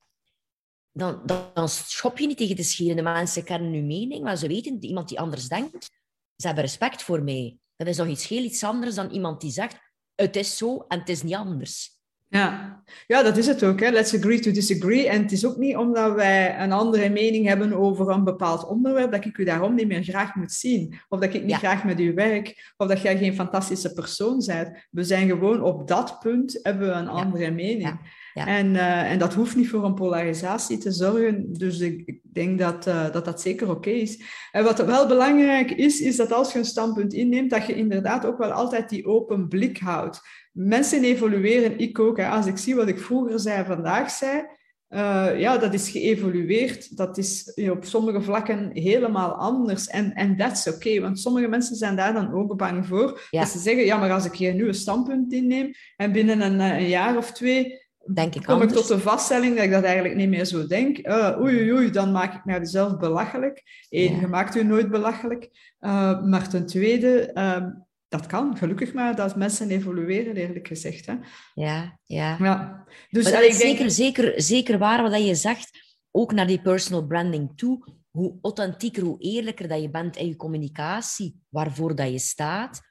dan, 0.92 1.22
dan, 1.54 1.70
schop 1.70 2.18
je 2.18 2.28
niet 2.28 2.38
tegen 2.38 2.56
de 2.56 2.64
schenen. 2.64 2.96
De 2.96 3.02
mensen 3.02 3.44
kennen 3.44 3.74
je 3.74 3.82
mening, 3.82 4.24
maar 4.24 4.38
ze 4.38 4.48
weten, 4.48 4.84
iemand 4.84 5.10
die 5.10 5.20
anders 5.20 5.48
denkt, 5.48 5.90
ze 6.36 6.46
hebben 6.46 6.64
respect 6.64 7.04
voor 7.04 7.24
mij. 7.24 7.58
Dat 7.76 7.88
is 7.88 7.98
nog 7.98 8.08
iets 8.08 8.28
heel 8.28 8.44
iets 8.44 8.64
anders 8.64 8.96
dan 8.96 9.10
iemand 9.10 9.42
die 9.42 9.52
zegt, 9.52 9.78
het 10.16 10.36
is 10.36 10.58
zo 10.58 10.86
en 10.88 11.00
het 11.00 11.10
is 11.10 11.24
niet 11.24 11.36
anders. 11.36 12.00
Ja, 12.28 12.84
ja 13.08 13.24
dat 13.24 13.38
is 13.38 13.48
het 13.48 13.64
ook. 13.64 13.80
Hè. 13.80 13.90
Let's 13.90 14.16
agree 14.16 14.40
to 14.40 14.52
disagree. 14.52 15.08
En 15.08 15.22
het 15.22 15.32
is 15.32 15.46
ook 15.46 15.58
niet 15.58 15.76
omdat 15.76 16.14
wij 16.14 16.60
een 16.60 16.72
andere 16.72 17.10
mening 17.10 17.48
hebben 17.48 17.74
over 17.74 18.10
een 18.10 18.24
bepaald 18.24 18.68
onderwerp, 18.68 19.12
dat 19.12 19.26
ik 19.26 19.38
u 19.38 19.44
daarom 19.44 19.76
niet 19.76 19.88
meer 19.88 20.04
graag 20.04 20.36
moet 20.36 20.52
zien. 20.52 20.94
Of 21.10 21.20
dat 21.20 21.34
ik 21.34 21.44
niet 21.44 21.56
graag 21.56 21.84
met 21.84 22.00
u 22.00 22.14
werk. 22.14 22.74
Of 22.78 22.88
dat 22.88 23.02
jij 23.02 23.18
geen 23.18 23.36
fantastische 23.36 23.94
persoon 23.94 24.44
bent. 24.46 24.88
We 24.92 25.04
zijn 25.04 25.28
gewoon 25.28 25.62
op 25.62 25.88
dat 25.88 26.20
punt, 26.20 26.60
hebben 26.62 26.88
we 26.88 26.94
een 26.94 27.08
andere 27.08 27.52
mening. 27.52 27.82
Ja. 27.82 28.00
En, 28.34 28.74
uh, 28.74 29.12
en 29.12 29.20
dat 29.20 29.34
hoeft 29.34 29.56
niet 29.56 29.70
voor 29.70 29.84
een 29.84 29.94
polarisatie 29.94 30.78
te 30.78 30.92
zorgen. 30.92 31.54
Dus 31.54 31.80
ik, 31.80 32.02
ik 32.06 32.20
denk 32.24 32.60
dat, 32.60 32.88
uh, 32.88 33.12
dat 33.12 33.26
dat 33.26 33.42
zeker 33.42 33.70
oké 33.70 33.90
is. 33.90 34.24
En 34.52 34.64
wat 34.64 34.86
wel 34.86 35.08
belangrijk 35.08 35.72
is, 35.72 36.00
is 36.00 36.16
dat 36.16 36.32
als 36.32 36.54
je 36.54 36.60
een 36.60 36.66
standpunt 36.66 37.14
inneemt, 37.14 37.50
dat 37.50 37.66
je 37.66 37.76
inderdaad 37.76 38.26
ook 38.26 38.38
wel 38.38 38.52
altijd 38.52 38.90
die 38.90 39.06
open 39.06 39.48
blik 39.48 39.78
houdt. 39.78 40.22
Mensen 40.52 41.04
evolueren, 41.04 41.80
ik 41.80 42.00
ook. 42.00 42.18
Hè. 42.18 42.28
Als 42.28 42.46
ik 42.46 42.58
zie 42.58 42.76
wat 42.76 42.88
ik 42.88 43.00
vroeger 43.00 43.40
zei, 43.40 43.66
vandaag 43.66 44.12
zei, 44.12 44.44
uh, 44.90 45.40
ja, 45.40 45.58
dat 45.58 45.74
is 45.74 45.90
geëvolueerd. 45.90 46.98
Dat 46.98 47.18
is 47.18 47.60
op 47.72 47.86
sommige 47.86 48.22
vlakken 48.22 48.70
helemaal 48.74 49.32
anders. 49.32 49.88
En, 49.88 50.14
en 50.14 50.38
dat 50.38 50.52
is 50.52 50.68
oké, 50.68 51.00
want 51.00 51.20
sommige 51.20 51.48
mensen 51.48 51.76
zijn 51.76 51.96
daar 51.96 52.14
dan 52.14 52.34
ook 52.34 52.58
bang 52.58 52.88
voor. 52.88 53.22
Ja. 53.30 53.40
Dat 53.40 53.50
ze 53.50 53.60
zeggen, 53.60 53.86
ja, 53.86 53.98
maar 53.98 54.12
als 54.12 54.26
ik 54.26 54.34
hier 54.34 54.54
nu 54.54 54.68
een 54.68 54.74
standpunt 54.74 55.34
inneem 55.34 55.72
en 55.98 56.12
binnen 56.12 56.42
een, 56.42 56.60
een 56.60 56.88
jaar 56.88 57.18
of 57.18 57.32
twee 57.32 57.80
denk 58.14 58.36
ik 58.36 58.44
kom 58.44 58.62
ik 58.62 58.70
tot 58.70 58.88
de 58.88 59.00
vaststelling 59.00 59.56
dat 59.56 59.64
ik 59.64 59.72
dat 59.72 59.84
eigenlijk 59.84 60.16
niet 60.16 60.30
meer 60.30 60.46
zo 60.46 60.68
denk. 60.68 61.08
Uh, 61.08 61.38
oei, 61.40 61.72
oei, 61.72 61.90
dan 61.90 62.12
maak 62.12 62.34
ik 62.34 62.46
mezelf 62.46 62.98
belachelijk. 62.98 63.64
Eén, 63.90 64.20
je 64.20 64.28
maakt 64.28 64.56
u 64.56 64.64
nooit 64.64 64.90
belachelijk. 64.90 65.50
Uh, 65.80 66.24
maar 66.24 66.50
ten 66.50 66.66
tweede, 66.66 67.32
uh, 67.34 67.66
dat 68.08 68.26
kan, 68.26 68.58
gelukkig 68.58 68.94
maar, 68.94 69.16
dat 69.16 69.36
mensen 69.36 69.70
evolueren, 69.70 70.36
eerlijk 70.36 70.68
gezegd. 70.68 71.06
Hè. 71.06 71.14
Ja, 71.54 72.00
ja. 72.04 72.38
ja. 72.40 72.86
Dus, 73.10 73.24
maar 73.24 73.34
dat 73.34 73.44
is 73.44 73.58
denk... 73.58 73.78
zeker, 73.78 73.92
zeker, 73.92 74.42
zeker 74.42 74.78
waar 74.78 75.10
wat 75.10 75.26
je 75.26 75.36
zegt, 75.36 75.96
ook 76.12 76.32
naar 76.32 76.48
die 76.48 76.62
personal 76.62 77.08
branding 77.08 77.58
toe. 77.58 78.00
Hoe 78.12 78.38
authentieker, 78.42 79.04
hoe 79.04 79.20
eerlijker 79.20 79.68
dat 79.68 79.82
je 79.82 79.90
bent 79.90 80.16
in 80.16 80.28
je 80.28 80.36
communicatie, 80.36 81.42
waarvoor 81.50 81.96
dat 81.96 82.12
je 82.12 82.20
staat, 82.20 82.82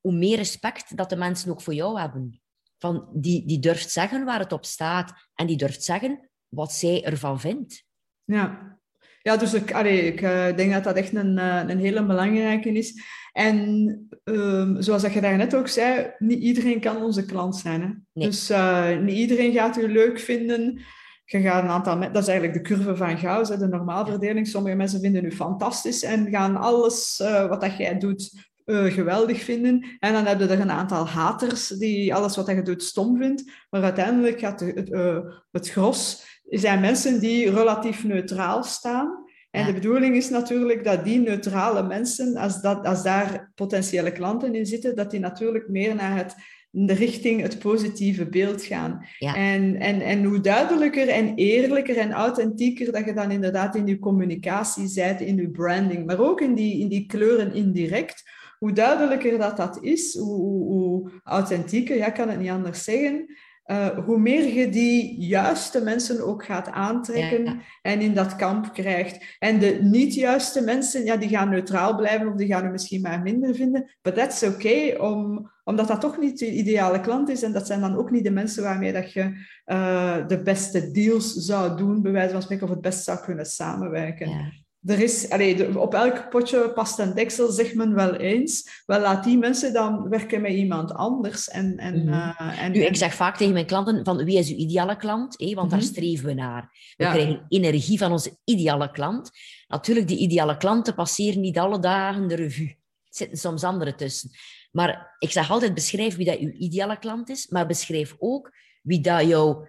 hoe 0.00 0.12
meer 0.12 0.36
respect 0.36 0.96
dat 0.96 1.10
de 1.10 1.16
mensen 1.16 1.50
ook 1.50 1.60
voor 1.60 1.74
jou 1.74 2.00
hebben 2.00 2.40
van 2.80 3.08
die, 3.12 3.46
die 3.46 3.58
durft 3.58 3.90
zeggen 3.90 4.24
waar 4.24 4.38
het 4.38 4.52
op 4.52 4.64
staat 4.64 5.12
en 5.34 5.46
die 5.46 5.56
durft 5.56 5.84
zeggen 5.84 6.30
wat 6.48 6.72
zij 6.72 7.04
ervan 7.04 7.40
vindt. 7.40 7.84
Ja, 8.24 8.78
ja 9.22 9.36
dus 9.36 9.54
ik, 9.54 9.72
allee, 9.72 10.00
ik 10.00 10.20
uh, 10.20 10.56
denk 10.56 10.72
dat 10.72 10.84
dat 10.84 10.96
echt 10.96 11.14
een, 11.14 11.38
uh, 11.38 11.62
een 11.66 11.78
hele 11.78 12.06
belangrijke 12.06 12.72
is. 12.72 13.02
En 13.32 14.08
um, 14.24 14.82
zoals 14.82 15.02
dat 15.02 15.12
je 15.12 15.20
daarnet 15.20 15.54
ook 15.54 15.68
zei, 15.68 16.14
niet 16.18 16.42
iedereen 16.42 16.80
kan 16.80 17.02
onze 17.02 17.24
klant 17.24 17.56
zijn. 17.56 17.80
Hè? 17.80 17.88
Nee. 18.12 18.26
Dus 18.26 18.50
uh, 18.50 18.98
niet 18.98 19.16
iedereen 19.16 19.52
gaat 19.52 19.78
u 19.78 19.92
leuk 19.92 20.18
vinden. 20.18 20.80
Je 21.24 21.40
gaat 21.40 21.62
een 21.62 21.68
aantal, 21.68 22.00
dat 22.00 22.22
is 22.22 22.28
eigenlijk 22.28 22.58
de 22.58 22.74
curve 22.74 22.96
van 22.96 23.18
Gauss, 23.18 23.50
de 23.50 23.68
normaalverdeling. 23.68 24.46
Sommige 24.46 24.76
mensen 24.76 25.00
vinden 25.00 25.24
u 25.24 25.32
fantastisch 25.32 26.02
en 26.02 26.30
gaan 26.30 26.56
alles 26.56 27.16
wat 27.48 27.60
dat 27.60 27.76
jij 27.76 27.98
doet 27.98 28.49
uh, 28.70 28.92
geweldig 28.92 29.42
vinden. 29.42 29.96
En 29.98 30.12
dan 30.12 30.26
heb 30.26 30.40
je 30.40 30.46
er 30.46 30.60
een 30.60 30.70
aantal 30.70 31.06
haters 31.06 31.68
die 31.68 32.14
alles 32.14 32.36
wat 32.36 32.46
je 32.46 32.62
doet 32.62 32.82
stom 32.82 33.16
vindt. 33.16 33.50
Maar 33.70 33.82
uiteindelijk 33.82 34.40
gaat 34.40 34.60
het, 34.60 34.88
uh, 34.88 35.18
het 35.50 35.70
gros 35.70 36.28
zijn 36.48 36.80
mensen 36.80 37.20
die 37.20 37.50
relatief 37.50 38.04
neutraal 38.04 38.62
staan. 38.62 39.28
En 39.50 39.66
de 39.66 39.72
bedoeling 39.72 40.16
is 40.16 40.28
natuurlijk 40.28 40.84
dat 40.84 41.04
die 41.04 41.18
neutrale 41.18 41.82
mensen, 41.82 42.36
als, 42.36 42.60
dat, 42.60 42.86
als 42.86 43.02
daar 43.02 43.52
potentiële 43.54 44.12
klanten 44.12 44.54
in 44.54 44.66
zitten, 44.66 44.96
dat 44.96 45.10
die 45.10 45.20
natuurlijk 45.20 45.68
meer 45.68 45.94
naar 45.94 46.16
het 46.16 46.34
de 46.72 46.92
richting 46.92 47.42
het 47.42 47.58
positieve 47.58 48.28
beeld 48.28 48.62
gaan. 48.62 49.06
Ja. 49.18 49.34
En, 49.34 49.76
en, 49.76 50.00
en 50.00 50.24
hoe 50.24 50.40
duidelijker 50.40 51.08
en 51.08 51.34
eerlijker 51.34 51.96
en 51.96 52.12
authentieker 52.12 52.92
dat 52.92 53.04
je 53.04 53.14
dan 53.14 53.30
inderdaad 53.30 53.74
in 53.74 53.86
je 53.86 53.98
communicatie 53.98 54.86
zijt, 54.86 55.20
in 55.20 55.36
je 55.36 55.50
branding, 55.50 56.06
maar 56.06 56.20
ook 56.20 56.40
in 56.40 56.54
die, 56.54 56.80
in 56.80 56.88
die 56.88 57.06
kleuren 57.06 57.54
indirect, 57.54 58.30
hoe 58.60 58.72
duidelijker 58.72 59.38
dat 59.38 59.56
dat 59.56 59.78
is, 59.82 60.16
hoe, 60.16 60.40
hoe, 60.40 60.72
hoe 60.72 61.10
authentieker, 61.24 61.96
ja, 61.96 62.10
kan 62.10 62.28
het 62.28 62.38
niet 62.38 62.50
anders 62.50 62.84
zeggen, 62.84 63.26
eh, 63.62 63.88
hoe 63.88 64.18
meer 64.18 64.54
je 64.54 64.68
die 64.68 65.20
juiste 65.20 65.82
mensen 65.82 66.26
ook 66.26 66.44
gaat 66.44 66.68
aantrekken 66.68 67.60
en 67.82 68.00
in 68.00 68.14
dat 68.14 68.36
kamp 68.36 68.72
krijgt. 68.72 69.36
En 69.38 69.58
de 69.58 69.78
niet 69.82 70.14
juiste 70.14 70.60
mensen, 70.62 71.04
ja, 71.04 71.16
die 71.16 71.28
gaan 71.28 71.48
neutraal 71.48 71.96
blijven 71.96 72.28
of 72.28 72.34
die 72.34 72.46
gaan 72.46 72.62
je 72.62 72.70
misschien 72.70 73.00
maar 73.00 73.22
minder 73.22 73.54
vinden. 73.54 73.90
But 74.02 74.14
that's 74.14 74.42
okay, 74.42 74.94
om, 74.94 75.50
omdat 75.64 75.88
dat 75.88 76.00
toch 76.00 76.18
niet 76.18 76.38
de 76.38 76.52
ideale 76.52 77.00
klant 77.00 77.28
is. 77.28 77.42
En 77.42 77.52
dat 77.52 77.66
zijn 77.66 77.80
dan 77.80 77.96
ook 77.96 78.10
niet 78.10 78.24
de 78.24 78.30
mensen 78.30 78.62
waarmee 78.62 78.92
dat 78.92 79.12
je 79.12 79.32
uh, 79.66 80.26
de 80.26 80.42
beste 80.42 80.90
deals 80.90 81.32
zou 81.32 81.76
doen, 81.76 82.02
bij 82.02 82.12
wijze 82.12 82.32
van 82.32 82.42
spreken, 82.42 82.64
of 82.64 82.70
het 82.70 82.80
best 82.80 83.04
zou 83.04 83.18
kunnen 83.18 83.46
samenwerken. 83.46 84.28
Ja 84.28 84.50
er 84.84 84.98
is, 84.98 85.30
allee, 85.30 85.78
op 85.78 85.94
elk 85.94 86.28
potje 86.30 86.70
past 86.72 86.98
een 86.98 87.14
deksel, 87.14 87.50
zegt 87.50 87.74
men 87.74 87.94
wel 87.94 88.14
eens. 88.14 88.82
Wel, 88.86 89.00
laat 89.00 89.24
die 89.24 89.38
mensen 89.38 89.72
dan 89.72 90.08
werken 90.08 90.40
met 90.40 90.52
iemand 90.52 90.94
anders. 90.94 91.48
En, 91.48 91.76
en, 91.76 92.04
mm 92.04 92.34
en, 92.58 92.72
nu, 92.72 92.84
ik 92.84 92.96
zeg 92.96 93.14
vaak 93.14 93.36
tegen 93.36 93.52
mijn 93.52 93.66
klanten, 93.66 94.04
van 94.04 94.24
wie 94.24 94.38
is 94.38 94.50
uw 94.50 94.56
ideale 94.56 94.96
klant? 94.96 95.38
Eh? 95.38 95.54
Want 95.54 95.70
daar 95.70 95.78
mhm. 95.78 95.88
streven 95.88 96.26
we 96.26 96.34
naar. 96.34 96.62
We 96.96 97.04
krijgen 97.04 97.44
energie 97.48 97.98
van 97.98 98.12
onze 98.12 98.36
ideale 98.44 98.90
klant. 98.90 99.30
Natuurlijk, 99.66 100.08
die 100.08 100.18
ideale 100.18 100.56
klanten 100.56 100.94
passeren 100.94 101.40
niet 101.40 101.58
alle 101.58 101.78
dagen 101.78 102.28
de 102.28 102.34
revue. 102.34 102.68
Er 102.68 102.76
zitten 103.16 103.38
soms 103.38 103.64
andere 103.64 103.94
tussen. 103.94 104.30
Maar 104.70 105.16
ik 105.18 105.30
zeg 105.30 105.50
altijd, 105.50 105.74
beschrijf 105.74 106.16
wie 106.16 106.26
dat 106.26 106.38
uw 106.38 106.52
ideale 106.52 106.98
klant 106.98 107.28
is, 107.28 107.48
maar 107.48 107.66
beschrijf 107.66 108.14
ook 108.18 108.50
wie 108.82 109.00
dat 109.00 109.26
jouw 109.26 109.68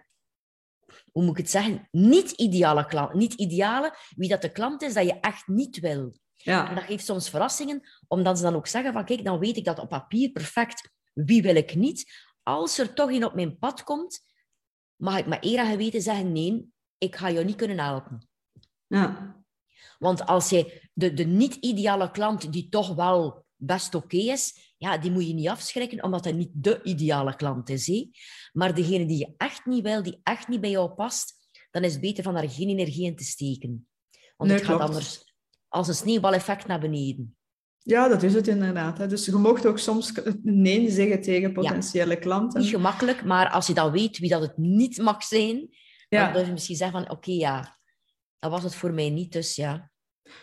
hoe 1.11 1.23
moet 1.23 1.31
ik 1.31 1.37
het 1.37 1.49
zeggen, 1.49 1.87
niet 1.91 2.31
ideale 2.31 2.85
klant. 2.85 3.13
Niet 3.13 3.33
ideale, 3.33 3.95
wie 4.15 4.29
dat 4.29 4.41
de 4.41 4.51
klant 4.51 4.81
is 4.81 4.93
dat 4.93 5.05
je 5.05 5.19
echt 5.19 5.47
niet 5.47 5.79
wil. 5.79 6.13
Ja. 6.35 6.69
En 6.69 6.75
dat 6.75 6.83
geeft 6.83 7.05
soms 7.05 7.29
verrassingen, 7.29 7.81
omdat 8.07 8.37
ze 8.37 8.43
dan 8.43 8.55
ook 8.55 8.67
zeggen 8.67 8.93
van 8.93 9.05
kijk, 9.05 9.23
dan 9.23 9.39
weet 9.39 9.57
ik 9.57 9.65
dat 9.65 9.79
op 9.79 9.89
papier 9.89 10.29
perfect. 10.29 10.91
Wie 11.13 11.41
wil 11.41 11.55
ik 11.55 11.75
niet? 11.75 12.29
Als 12.43 12.77
er 12.77 12.93
toch 12.93 13.11
in 13.11 13.25
op 13.25 13.35
mijn 13.35 13.57
pad 13.57 13.83
komt, 13.83 14.25
mag 14.95 15.17
ik 15.17 15.25
met 15.25 15.45
eer 15.45 15.59
en 15.59 15.71
geweten 15.71 16.01
zeggen 16.01 16.31
nee, 16.31 16.67
ik 16.97 17.15
ga 17.15 17.31
jou 17.31 17.45
niet 17.45 17.55
kunnen 17.55 17.79
helpen. 17.79 18.27
Ja. 18.87 19.35
Want 19.99 20.25
als 20.25 20.49
je 20.49 20.89
de, 20.93 21.13
de 21.13 21.23
niet-ideale 21.23 22.11
klant, 22.11 22.53
die 22.53 22.69
toch 22.69 22.95
wel 22.95 23.45
best 23.55 23.95
oké 23.95 24.17
is, 24.17 24.70
ja, 24.81 24.97
die 24.97 25.11
moet 25.11 25.27
je 25.27 25.33
niet 25.33 25.47
afschrikken, 25.47 26.03
omdat 26.03 26.23
hij 26.23 26.33
niet 26.33 26.49
de 26.53 26.83
ideale 26.83 27.35
klant 27.35 27.69
is. 27.69 28.05
Maar 28.51 28.75
degene 28.75 29.05
die 29.05 29.17
je 29.17 29.33
echt 29.37 29.65
niet 29.65 29.83
wil, 29.83 30.03
die 30.03 30.19
echt 30.23 30.47
niet 30.47 30.61
bij 30.61 30.69
jou 30.69 30.89
past, 30.89 31.33
dan 31.71 31.83
is 31.83 31.91
het 31.91 32.01
beter 32.01 32.23
van 32.23 32.33
daar 32.33 32.49
geen 32.49 32.69
energie 32.69 33.05
in 33.05 33.15
te 33.15 33.23
steken. 33.23 33.87
Want 34.37 34.51
het 34.51 34.63
gaat 34.63 34.79
anders 34.79 35.33
als 35.67 35.87
een 35.87 35.93
sneeuwbaleffect 35.93 36.67
naar 36.67 36.79
beneden. 36.79 37.35
Ja, 37.77 38.07
dat 38.07 38.23
is 38.23 38.33
het 38.33 38.47
inderdaad. 38.47 38.97
Hè. 38.97 39.07
Dus 39.07 39.25
je 39.25 39.31
mocht 39.31 39.65
ook 39.65 39.79
soms 39.79 40.13
nee 40.43 40.91
zeggen 40.91 41.21
tegen 41.21 41.53
potentiële 41.53 42.19
klanten. 42.19 42.61
Niet 42.61 42.69
gemakkelijk, 42.69 43.23
maar 43.23 43.49
als 43.49 43.67
je 43.67 43.73
dan 43.73 43.91
weet 43.91 44.17
wie 44.17 44.29
dat 44.29 44.41
het 44.41 44.57
niet 44.57 44.97
mag 44.97 45.23
zijn, 45.23 45.67
ja. 46.09 46.23
dan 46.23 46.33
durf 46.33 46.45
je 46.45 46.51
misschien 46.51 46.75
zeggen 46.75 47.01
van 47.01 47.11
oké, 47.11 47.31
ja, 47.31 47.79
dat 48.39 48.51
was 48.51 48.63
het 48.63 48.75
voor 48.75 48.93
mij 48.93 49.09
niet, 49.09 49.31
dus 49.31 49.55
ja. 49.55 49.90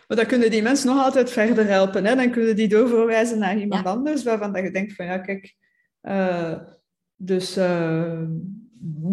Maar 0.06 0.16
dan 0.16 0.26
kunnen 0.26 0.50
die 0.50 0.62
mensen 0.62 0.88
nog 0.88 1.04
altijd 1.04 1.30
verder 1.30 1.66
helpen. 1.66 2.04
Hè? 2.04 2.14
Dan 2.14 2.30
kunnen 2.30 2.56
die 2.56 2.68
doorverwijzen 2.68 3.38
naar 3.38 3.58
iemand 3.58 3.86
anders, 3.86 4.22
waarvan 4.22 4.52
dat 4.52 4.62
je 4.62 4.70
denkt 4.70 4.94
van 4.94 5.06
ja, 5.06 5.18
kijk, 5.18 5.56
uh, 6.02 6.58
dus 7.16 7.56
uh, 7.56 8.22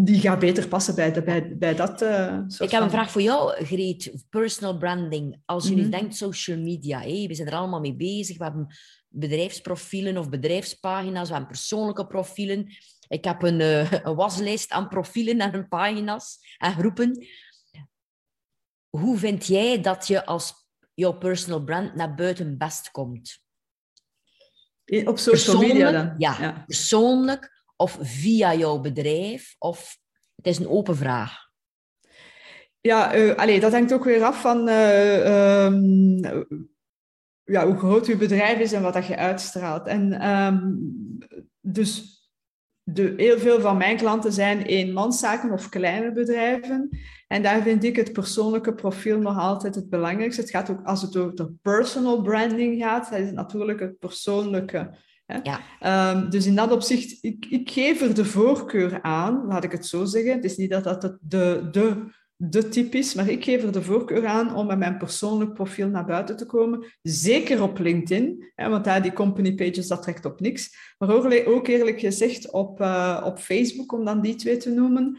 die 0.04 0.20
gaat 0.20 0.40
beter 0.40 0.68
passen 0.68 0.96
bij, 0.96 1.12
de, 1.12 1.24
bij, 1.24 1.58
bij 1.58 1.76
dat 1.76 2.02
uh, 2.02 2.40
Ik 2.58 2.72
heb 2.72 2.82
een 2.82 2.90
vraag 2.90 3.12
voor 3.12 3.22
jou, 3.22 3.66
Greet. 3.66 4.26
Personal 4.30 4.78
branding. 4.78 5.42
Als 5.46 5.68
je 5.68 5.76
nu 5.76 5.82
mhm. 5.82 5.92
denkt 5.92 6.16
social 6.16 6.58
media, 6.58 7.00
hey, 7.00 7.26
we 7.28 7.34
zijn 7.36 7.48
er 7.48 7.54
allemaal 7.54 7.80
mee 7.80 7.96
bezig. 7.96 8.38
We 8.38 8.44
hebben 8.44 8.68
bedrijfsprofielen 9.08 10.18
of 10.18 10.30
bedrijfspagina's, 10.30 11.28
we 11.28 11.34
hebben 11.34 11.52
persoonlijke 11.52 12.08
profielen. 12.08 12.68
Ik 13.08 13.24
heb 13.26 13.42
een, 13.44 13.60
een 14.08 14.16
waslijst 14.16 14.72
aan 14.72 14.88
profielen 14.88 15.40
en 15.40 15.68
pagina's 15.68 16.38
en 16.58 16.74
groepen. 16.74 17.26
Hoe 18.90 19.18
vind 19.18 19.46
jij 19.46 19.82
dat 19.82 20.08
je 20.08 20.26
als 20.26 20.65
jouw 20.96 21.18
personal 21.18 21.64
brand 21.64 21.96
naar 21.96 22.16
buiten 22.16 22.58
best 22.58 22.92
komt? 22.92 23.44
Op 25.06 25.18
social 25.18 25.58
media 25.58 25.92
dan? 25.92 26.16
Ja, 26.18 26.64
persoonlijk 26.66 27.64
of 27.76 27.98
via 28.02 28.54
jouw 28.54 28.80
bedrijf? 28.80 29.56
Of 29.58 29.98
het 30.36 30.48
is 30.48 30.58
een 30.58 30.70
open 30.70 30.98
vraag. 30.98 31.44
Ja, 32.82 33.16
uh, 33.16 33.36
allee, 33.36 33.60
dat 33.60 33.72
hangt 33.72 33.94
ook 33.94 34.04
weer 34.04 34.24
af 34.24 34.42
van 34.42 34.68
uh, 34.70 35.66
um, 35.66 36.20
ja, 37.44 37.66
hoe 37.66 37.78
groot 37.78 38.06
je 38.06 38.18
bedrijf 38.18 38.60
is 38.60 38.72
en 38.72 38.82
wat 38.82 38.94
dat 38.94 39.06
je 39.06 39.18
uitstraalt. 39.18 39.88
En 39.88 40.30
um, 40.30 40.80
dus 41.62 42.15
de, 42.88 43.14
heel 43.18 43.40
veel 43.40 43.60
van 43.60 43.78
mijn 43.78 43.98
klanten 43.98 44.34
zijn 44.34 44.62
eenmanszaken 44.62 45.52
of 45.52 45.70
kleine 45.70 46.12
bedrijven. 46.12 46.90
En 47.28 47.42
daar 47.42 47.62
vind 47.62 47.84
ik 47.84 47.96
het 47.96 48.14
persoonlijke 48.14 48.74
profiel 48.74 49.20
nog 49.20 49.38
altijd 49.38 49.76
het 49.76 49.90
belangrijkste. 49.90 50.42
Het 50.42 50.50
gaat 50.50 50.70
ook 50.70 50.84
als 50.84 51.02
het 51.02 51.18
over 51.18 51.36
de 51.36 51.52
personal 51.62 52.22
branding 52.22 52.82
gaat, 52.82 53.10
dat 53.10 53.20
is 53.20 53.32
natuurlijk 53.32 53.80
het 53.80 54.00
persoonlijke. 54.00 54.98
Hè? 55.26 55.40
Ja. 55.44 56.14
Um, 56.14 56.30
dus 56.30 56.46
in 56.46 56.56
dat 56.56 56.72
opzicht, 56.72 57.18
ik, 57.22 57.46
ik 57.50 57.70
geef 57.70 58.02
er 58.02 58.16
de 58.16 58.26
voorkeur 58.26 59.02
aan, 59.02 59.46
laat 59.48 59.64
ik 59.64 59.72
het 59.72 59.86
zo 59.86 60.06
zeggen. 60.06 60.34
Het 60.34 60.44
is 60.44 60.58
niet 60.58 60.70
dat 60.70 60.84
dat 60.84 61.18
de, 61.22 61.68
de 61.72 62.06
de 62.38 62.70
type 62.70 62.98
is, 62.98 63.14
maar 63.14 63.30
ik 63.30 63.44
geef 63.44 63.64
er 63.64 63.72
de 63.72 63.82
voorkeur 63.82 64.26
aan 64.26 64.56
om 64.56 64.68
met 64.68 64.78
mijn 64.78 64.98
persoonlijk 64.98 65.54
profiel 65.54 65.90
naar 65.90 66.06
buiten 66.06 66.38
te 66.38 66.46
komen. 66.46 66.86
Zeker 67.02 67.62
op 67.62 67.80
LinkedIn, 67.80 68.52
hè, 68.56 68.70
want 68.70 68.84
daar 68.84 69.02
die 69.02 69.14
company 69.14 69.56
pages, 69.56 69.88
dat 69.88 70.02
trekt 70.02 70.26
op 70.26 70.40
niks. 70.40 70.94
Maar 70.98 71.46
ook 71.46 71.68
eerlijk 71.68 72.00
gezegd 72.00 72.52
op, 72.52 72.82
uh, 72.82 73.24
op 73.26 73.40
Facebook, 73.40 73.92
om 73.92 74.06
dan 74.06 74.22
die 74.22 74.36
twee 74.36 74.58
te 74.58 74.70
noemen. 74.70 75.18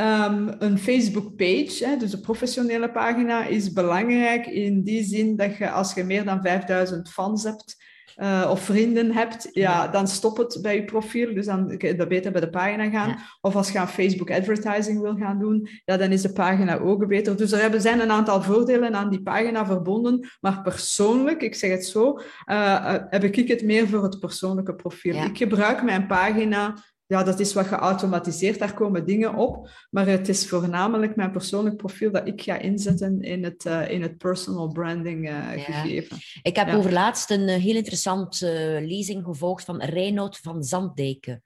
Um, 0.00 0.54
een 0.58 0.78
Facebook-page, 0.78 1.96
dus 1.98 2.10
de 2.10 2.20
professionele 2.20 2.90
pagina, 2.90 3.46
is 3.46 3.72
belangrijk 3.72 4.46
in 4.46 4.82
die 4.82 5.04
zin 5.04 5.36
dat 5.36 5.56
je 5.56 5.70
als 5.70 5.94
je 5.94 6.04
meer 6.04 6.24
dan 6.24 6.42
5000 6.42 7.10
fans 7.10 7.44
hebt, 7.44 7.76
uh, 8.16 8.48
of 8.50 8.60
vrienden 8.60 9.12
hebt, 9.12 9.48
ja, 9.52 9.88
dan 9.88 10.08
stop 10.08 10.36
het 10.36 10.58
bij 10.62 10.74
je 10.74 10.84
profiel. 10.84 11.34
Dus 11.34 11.46
dan 11.46 11.76
kun 11.76 11.96
je 11.96 12.06
beter 12.06 12.32
bij 12.32 12.40
de 12.40 12.50
pagina 12.50 12.90
gaan. 12.90 13.16
Of 13.40 13.56
als 13.56 13.70
je 13.70 13.78
aan 13.78 13.88
Facebook 13.88 14.30
advertising 14.30 15.00
wil 15.00 15.16
gaan 15.16 15.38
doen, 15.38 15.68
ja, 15.84 15.96
dan 15.96 16.10
is 16.10 16.22
de 16.22 16.32
pagina 16.32 16.78
ook 16.78 17.06
beter. 17.06 17.36
Dus 17.36 17.52
er 17.52 17.80
zijn 17.80 18.00
een 18.00 18.10
aantal 18.10 18.42
voordelen 18.42 18.94
aan 18.94 19.10
die 19.10 19.22
pagina 19.22 19.66
verbonden. 19.66 20.28
Maar 20.40 20.62
persoonlijk, 20.62 21.42
ik 21.42 21.54
zeg 21.54 21.70
het 21.70 21.84
zo, 21.84 22.20
uh, 22.46 22.94
heb 23.08 23.24
ik 23.24 23.48
het 23.48 23.62
meer 23.62 23.88
voor 23.88 24.02
het 24.02 24.18
persoonlijke 24.18 24.74
profiel. 24.74 25.14
Ik 25.14 25.36
gebruik 25.36 25.82
mijn 25.82 26.06
pagina 26.06 26.74
ja, 27.08 27.22
dat 27.22 27.40
is 27.40 27.52
wat 27.52 27.66
geautomatiseerd, 27.66 28.58
daar 28.58 28.74
komen 28.74 29.06
dingen 29.06 29.34
op. 29.34 29.70
Maar 29.90 30.06
het 30.06 30.28
is 30.28 30.48
voornamelijk 30.48 31.16
mijn 31.16 31.30
persoonlijk 31.30 31.76
profiel 31.76 32.10
dat 32.10 32.26
ik 32.26 32.42
ga 32.42 32.58
inzetten 32.58 33.20
in 33.20 33.44
het, 33.44 33.64
uh, 33.64 33.90
in 33.90 34.02
het 34.02 34.18
personal 34.18 34.68
branding 34.72 35.28
uh, 35.28 35.48
gegeven. 35.50 36.16
Ik 36.42 36.56
heb 36.56 36.68
ja. 36.68 36.74
over 36.74 36.92
laatst 36.92 37.30
een 37.30 37.48
uh, 37.48 37.54
heel 37.54 37.74
interessante 37.74 38.78
lezing 38.82 39.24
gevolgd 39.24 39.64
van 39.64 39.82
Reinoud 39.82 40.38
van 40.38 40.62
Zanddijken. 40.64 41.42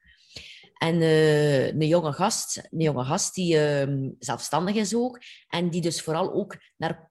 En 0.79 1.01
een 1.01 1.87
jonge 1.87 2.13
gast, 2.13 2.69
een 2.71 2.81
jonge 2.81 3.05
gast 3.05 3.35
die 3.35 3.59
ehm, 3.59 4.09
zelfstandig 4.19 4.75
is 4.75 4.95
ook. 4.95 5.21
En 5.49 5.71
die 5.71 5.81
dus 5.81 6.03
vooral 6.03 6.33
ook 6.33 6.57
naar 6.77 7.11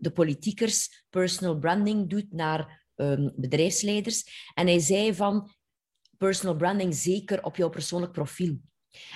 de 0.00 0.10
politiekers 0.14 1.04
personal 1.08 1.58
branding 1.58 2.10
doet, 2.10 2.32
naar 2.32 2.86
ehm, 2.94 3.28
bedrijfsleiders. 3.36 4.50
En 4.54 4.66
hij 4.66 4.78
zei 4.78 5.14
van, 5.14 5.50
personal 6.20 6.56
branding 6.56 6.94
zeker 6.94 7.44
op 7.44 7.56
jouw 7.56 7.68
persoonlijk 7.68 8.12
profiel. 8.12 8.60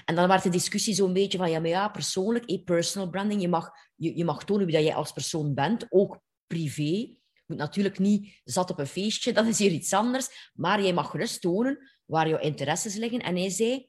En 0.05 0.15
dan 0.15 0.29
werd 0.29 0.43
de 0.43 0.49
discussie 0.49 0.95
zo'n 0.95 1.13
beetje 1.13 1.39
van, 1.39 1.51
ja, 1.51 1.61
maar 1.61 1.69
ja, 1.69 1.89
persoonlijk, 1.89 2.45
eh, 2.45 2.65
personal 2.65 3.11
branding, 3.11 3.41
je 3.41 3.49
mag, 3.49 3.71
je, 3.95 4.17
je 4.17 4.25
mag 4.25 4.45
tonen 4.45 4.67
wie 4.67 4.75
dat 4.75 4.85
jij 4.85 4.95
als 4.95 5.13
persoon 5.13 5.55
bent, 5.55 5.87
ook 5.89 6.21
privé. 6.47 6.83
Je 6.83 7.45
moet 7.47 7.59
natuurlijk 7.59 7.99
niet 7.99 8.41
zat 8.45 8.71
op 8.71 8.79
een 8.79 8.87
feestje, 8.87 9.33
dat 9.39 9.47
is 9.47 9.59
hier 9.59 9.71
iets 9.71 9.93
anders, 9.93 10.51
maar 10.55 10.83
jij 10.83 10.93
mag 10.93 11.11
gerust 11.11 11.41
tonen 11.41 11.79
waar 12.05 12.29
jouw 12.29 12.39
interesses 12.39 12.95
liggen. 12.95 13.21
En 13.21 13.37
hij 13.37 13.51
zei, 13.51 13.89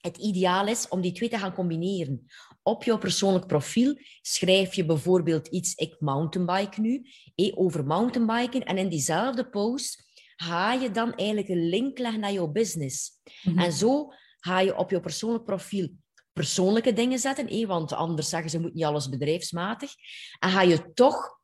het 0.00 0.16
ideaal 0.16 0.66
is 0.66 0.88
om 0.88 1.00
die 1.00 1.12
twee 1.12 1.28
te 1.28 1.38
gaan 1.38 1.54
combineren. 1.54 2.26
Op 2.62 2.84
jouw 2.84 2.98
persoonlijk 2.98 3.46
profiel 3.46 3.98
schrijf 4.22 4.74
je 4.74 4.84
bijvoorbeeld 4.84 5.48
iets, 5.48 5.74
ik 5.74 5.96
mountainbike 5.98 6.80
nu, 6.80 7.06
eh, 7.34 7.52
over 7.54 7.84
mountainbiken, 7.86 8.64
en 8.64 8.78
in 8.78 8.88
diezelfde 8.88 9.48
post 9.48 10.04
ga 10.36 10.72
je 10.72 10.90
dan 10.90 11.14
eigenlijk 11.14 11.48
een 11.48 11.68
link 11.68 11.98
leggen 11.98 12.20
naar 12.20 12.32
jouw 12.32 12.48
business. 12.48 13.10
Mhm. 13.42 13.58
En 13.58 13.72
zo 13.72 14.12
ga 14.38 14.60
je 14.60 14.76
op 14.76 14.90
je 14.90 15.00
persoonlijk 15.00 15.44
profiel 15.44 15.88
persoonlijke 16.34 16.92
dingen 16.92 17.18
zetten, 17.18 17.48
eh, 17.48 17.66
want 17.66 17.92
anders 17.92 18.28
zeggen 18.28 18.50
ze 18.50 18.60
moet 18.60 18.74
niet 18.74 18.84
alles 18.84 19.08
bedrijfsmatig. 19.08 19.92
En 20.38 20.50
ga 20.50 20.62
je 20.62 20.92
toch 20.92 21.38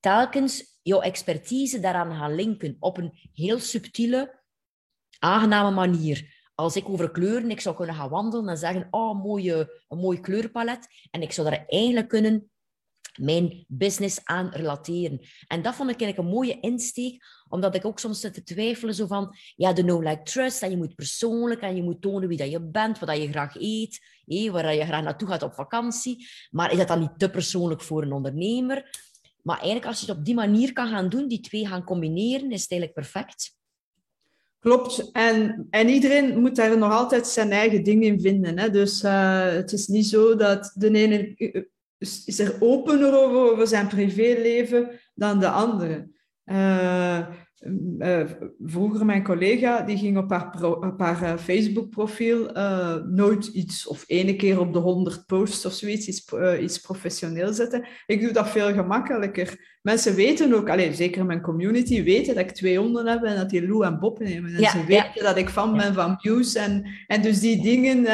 telkens 0.00 0.78
jouw 0.82 1.00
expertise 1.00 1.80
daaraan 1.80 2.14
gaan 2.14 2.34
linken 2.34 2.76
op 2.78 2.96
een 2.96 3.18
heel 3.32 3.58
subtiele, 3.58 4.42
aangename 5.18 5.70
manier. 5.70 6.34
Als 6.54 6.76
ik 6.76 6.88
over 6.88 7.10
kleuren, 7.10 7.50
ik 7.50 7.60
zou 7.60 7.76
kunnen 7.76 7.94
gaan 7.94 8.08
wandelen 8.08 8.48
en 8.48 8.56
zeggen, 8.56 8.86
oh, 8.90 9.22
mooie, 9.22 9.84
een 9.88 9.98
mooi 9.98 10.20
kleurpalet. 10.20 10.88
En 11.10 11.22
ik 11.22 11.32
zou 11.32 11.50
daar 11.50 11.64
eigenlijk 11.66 12.08
kunnen 12.08 12.50
mijn 13.16 13.64
business 13.68 14.20
aan 14.24 14.48
relateren. 14.48 15.20
En 15.46 15.62
dat 15.62 15.74
vond 15.74 15.90
ik 15.90 16.00
eigenlijk 16.00 16.28
een 16.28 16.34
mooie 16.34 16.60
insteek, 16.60 17.24
omdat 17.48 17.74
ik 17.74 17.84
ook 17.84 17.98
soms 17.98 18.20
zit 18.20 18.34
te 18.34 18.42
twijfelen 18.42 18.94
zo 18.94 19.06
van, 19.06 19.36
ja, 19.56 19.72
de 19.72 19.82
no-like 19.82 20.22
trust, 20.22 20.62
en 20.62 20.70
je 20.70 20.76
moet 20.76 20.94
persoonlijk, 20.94 21.60
en 21.60 21.76
je 21.76 21.82
moet 21.82 22.00
tonen 22.02 22.28
wie 22.28 22.38
dat 22.38 22.50
je 22.50 22.60
bent, 22.60 22.98
wat 22.98 23.08
dat 23.08 23.22
je 23.22 23.28
graag 23.28 23.56
eet, 23.56 24.00
hé, 24.26 24.50
waar 24.50 24.74
je 24.74 24.84
graag 24.84 25.02
naartoe 25.02 25.28
gaat 25.28 25.42
op 25.42 25.54
vakantie. 25.54 26.26
Maar 26.50 26.72
is 26.72 26.78
dat 26.78 26.88
dan 26.88 27.00
niet 27.00 27.18
te 27.18 27.30
persoonlijk 27.30 27.80
voor 27.80 28.02
een 28.02 28.12
ondernemer? 28.12 29.04
Maar 29.42 29.56
eigenlijk, 29.56 29.86
als 29.86 30.00
je 30.00 30.06
het 30.06 30.18
op 30.18 30.24
die 30.24 30.34
manier 30.34 30.72
kan 30.72 30.88
gaan 30.88 31.08
doen, 31.08 31.28
die 31.28 31.40
twee 31.40 31.66
gaan 31.66 31.84
combineren, 31.84 32.50
is 32.50 32.62
het 32.62 32.70
eigenlijk 32.70 32.92
perfect. 32.92 33.54
Klopt. 34.60 35.10
En, 35.12 35.66
en 35.70 35.88
iedereen 35.88 36.40
moet 36.40 36.56
daar 36.56 36.78
nog 36.78 36.92
altijd 36.92 37.26
zijn 37.26 37.50
eigen 37.50 37.82
ding 37.82 38.04
in 38.04 38.20
vinden. 38.20 38.58
Hè? 38.58 38.70
Dus 38.70 39.02
uh, 39.02 39.48
het 39.48 39.72
is 39.72 39.86
niet 39.86 40.06
zo 40.06 40.36
dat 40.36 40.72
de 40.74 40.90
ene 40.90 41.34
is 41.98 42.38
er 42.38 42.56
opener 42.60 43.16
over, 43.16 43.52
over 43.52 43.66
zijn 43.66 43.88
privéleven 43.88 45.00
dan 45.14 45.40
de 45.40 45.48
andere. 45.48 46.08
Uh, 46.46 47.26
uh, 47.98 48.24
vroeger 48.58 49.04
mijn 49.04 49.24
collega, 49.24 49.82
die 49.82 49.96
ging 49.96 50.18
op 50.18 50.30
haar, 50.30 50.64
op 50.64 50.98
haar 50.98 51.22
uh, 51.22 51.36
Facebook-profiel 51.36 52.50
nooit 53.06 53.46
iets, 53.46 53.86
of 53.86 54.04
ene 54.06 54.36
keer 54.36 54.60
op 54.60 54.72
de 54.72 54.78
100 54.78 55.26
posts 55.26 55.66
of 55.66 55.72
zoiets, 55.72 56.06
iets, 56.06 56.32
iets 56.60 56.78
professioneel 56.78 57.52
zetten. 57.52 57.86
Ik 58.06 58.20
doe 58.20 58.32
dat 58.32 58.48
veel 58.48 58.72
gemakkelijker. 58.72 59.75
Mensen 59.86 60.14
weten 60.14 60.54
ook, 60.54 60.70
allez, 60.70 60.96
zeker 60.96 61.24
mijn 61.24 61.40
community, 61.40 62.02
weten 62.02 62.34
dat 62.34 62.44
ik 62.44 62.50
twee 62.50 62.78
honden 62.78 63.06
heb 63.06 63.22
en 63.22 63.36
dat 63.36 63.50
die 63.50 63.68
Lou 63.68 63.84
en 63.84 63.98
Bob 63.98 64.18
nemen. 64.18 64.54
En 64.54 64.60
ja, 64.60 64.70
ze 64.70 64.84
weten 64.84 65.10
ja. 65.14 65.22
dat 65.22 65.36
ik 65.36 65.48
fan 65.48 65.76
ben 65.76 65.94
van 65.94 66.18
Muse. 66.22 66.58
En, 66.58 66.86
en 67.06 67.22
dus 67.22 67.40
die 67.40 67.62
dingen 67.62 68.06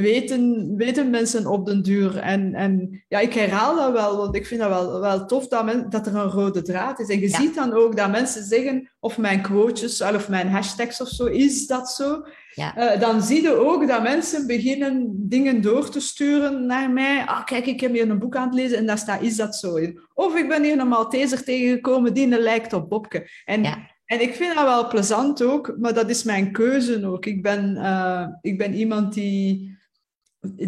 weten, 0.00 0.74
weten 0.76 1.10
mensen 1.10 1.46
op 1.46 1.66
den 1.66 1.82
duur. 1.82 2.16
En, 2.16 2.54
en 2.54 3.04
ja, 3.08 3.18
ik 3.18 3.34
herhaal 3.34 3.76
dat 3.76 3.92
wel, 3.92 4.16
want 4.16 4.34
ik 4.34 4.46
vind 4.46 4.60
dat 4.60 4.68
wel, 4.68 5.00
wel 5.00 5.26
tof 5.26 5.48
dat, 5.48 5.64
men, 5.64 5.90
dat 5.90 6.06
er 6.06 6.14
een 6.14 6.30
rode 6.30 6.62
draad 6.62 7.00
is. 7.00 7.08
En 7.08 7.20
je 7.20 7.28
ja. 7.28 7.38
ziet 7.40 7.54
dan 7.54 7.72
ook 7.72 7.96
dat 7.96 8.10
mensen 8.10 8.44
zeggen, 8.44 8.90
of 9.00 9.18
mijn 9.18 9.42
quotes 9.42 10.02
of 10.02 10.28
mijn 10.28 10.48
hashtags 10.48 11.00
of 11.00 11.08
zo, 11.08 11.24
is 11.24 11.66
dat 11.66 11.90
zo? 11.90 12.24
Ja. 12.54 12.94
Uh, 12.94 13.00
dan 13.00 13.22
zie 13.22 13.42
je 13.42 13.52
ook 13.52 13.88
dat 13.88 14.02
mensen 14.02 14.46
beginnen 14.46 15.28
dingen 15.28 15.60
door 15.60 15.90
te 15.90 16.00
sturen 16.00 16.66
naar 16.66 16.90
mij. 16.90 17.24
Ah, 17.26 17.44
kijk, 17.44 17.66
ik 17.66 17.80
heb 17.80 17.92
hier 17.92 18.10
een 18.10 18.18
boek 18.18 18.36
aan 18.36 18.46
het 18.46 18.54
lezen 18.54 18.78
en 18.78 18.86
daar 18.86 18.98
staat, 18.98 19.22
is 19.22 19.36
dat 19.36 19.56
zo 19.56 19.74
in? 19.74 20.00
Of 20.14 20.36
ik 20.36 20.48
ben 20.48 20.62
hier 20.62 20.78
een 20.78 20.88
Malteser 20.88 21.44
tegengekomen 21.44 22.14
die 22.14 22.28
lijkt 22.28 22.72
op 22.72 22.88
Bobke. 22.88 23.30
En 23.44 23.62
ja. 23.62 23.88
En 24.10 24.20
ik 24.20 24.34
vind 24.34 24.54
dat 24.54 24.64
wel 24.64 24.88
plezant 24.88 25.42
ook, 25.42 25.76
maar 25.78 25.94
dat 25.94 26.10
is 26.10 26.22
mijn 26.22 26.52
keuze 26.52 27.06
ook. 27.06 27.26
Ik 27.26 27.42
ben, 27.42 27.76
uh, 27.76 28.26
ik 28.40 28.58
ben 28.58 28.74
iemand 28.74 29.14
die, 29.14 29.76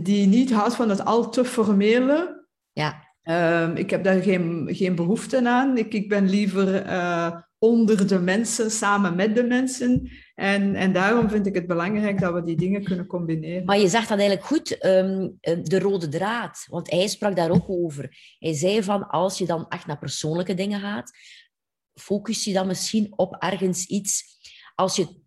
die 0.03 0.27
niet 0.27 0.53
houdt 0.53 0.75
van 0.75 0.89
het 0.89 1.05
al 1.05 1.31
te 1.31 1.45
formele. 1.45 2.47
Ja. 2.73 3.11
Uh, 3.25 3.69
ik 3.75 3.91
heb 3.91 4.05
daar 4.05 4.23
geen, 4.23 4.69
geen 4.71 4.95
behoefte 4.95 5.49
aan. 5.49 5.77
Ik, 5.77 5.95
ik 5.95 6.09
ben 6.09 6.29
liever 6.29 6.87
uh, 6.87 7.37
onder 7.59 8.07
de 8.07 8.19
mensen, 8.19 8.71
samen 8.71 9.17
met 9.17 9.35
de 9.35 9.45
mensen. 9.45 10.11
En, 10.43 10.75
en 10.75 10.93
daarom 10.93 11.29
vind 11.29 11.47
ik 11.47 11.55
het 11.55 11.67
belangrijk 11.67 12.21
dat 12.21 12.35
we 12.35 12.45
die 12.45 12.57
dingen 12.57 12.85
kunnen 12.85 13.07
combineren. 13.07 13.65
Maar 13.65 13.79
je 13.79 13.89
zegt 13.89 14.09
dat 14.09 14.19
eigenlijk 14.19 14.49
goed, 14.49 14.85
um, 14.85 15.39
de 15.63 15.79
rode 15.79 16.09
draad. 16.09 16.67
Want 16.71 16.91
hij 16.91 17.09
sprak 17.09 17.37
daar 17.37 17.51
ook 17.51 17.69
over. 17.69 18.37
Hij 18.39 18.53
zei 18.53 18.83
van, 18.83 19.09
als 19.09 19.39
je 19.39 19.47
dan 19.47 19.69
echt 19.69 19.87
naar 19.87 19.99
persoonlijke 19.99 20.55
dingen 20.55 20.81
gaat, 20.81 21.13
focus 21.95 22.45
je 22.45 22.53
dan 22.53 22.67
misschien 22.67 23.13
op 23.17 23.37
ergens 23.39 23.87
iets. 23.87 24.25
Als 24.75 24.97
je 24.97 25.21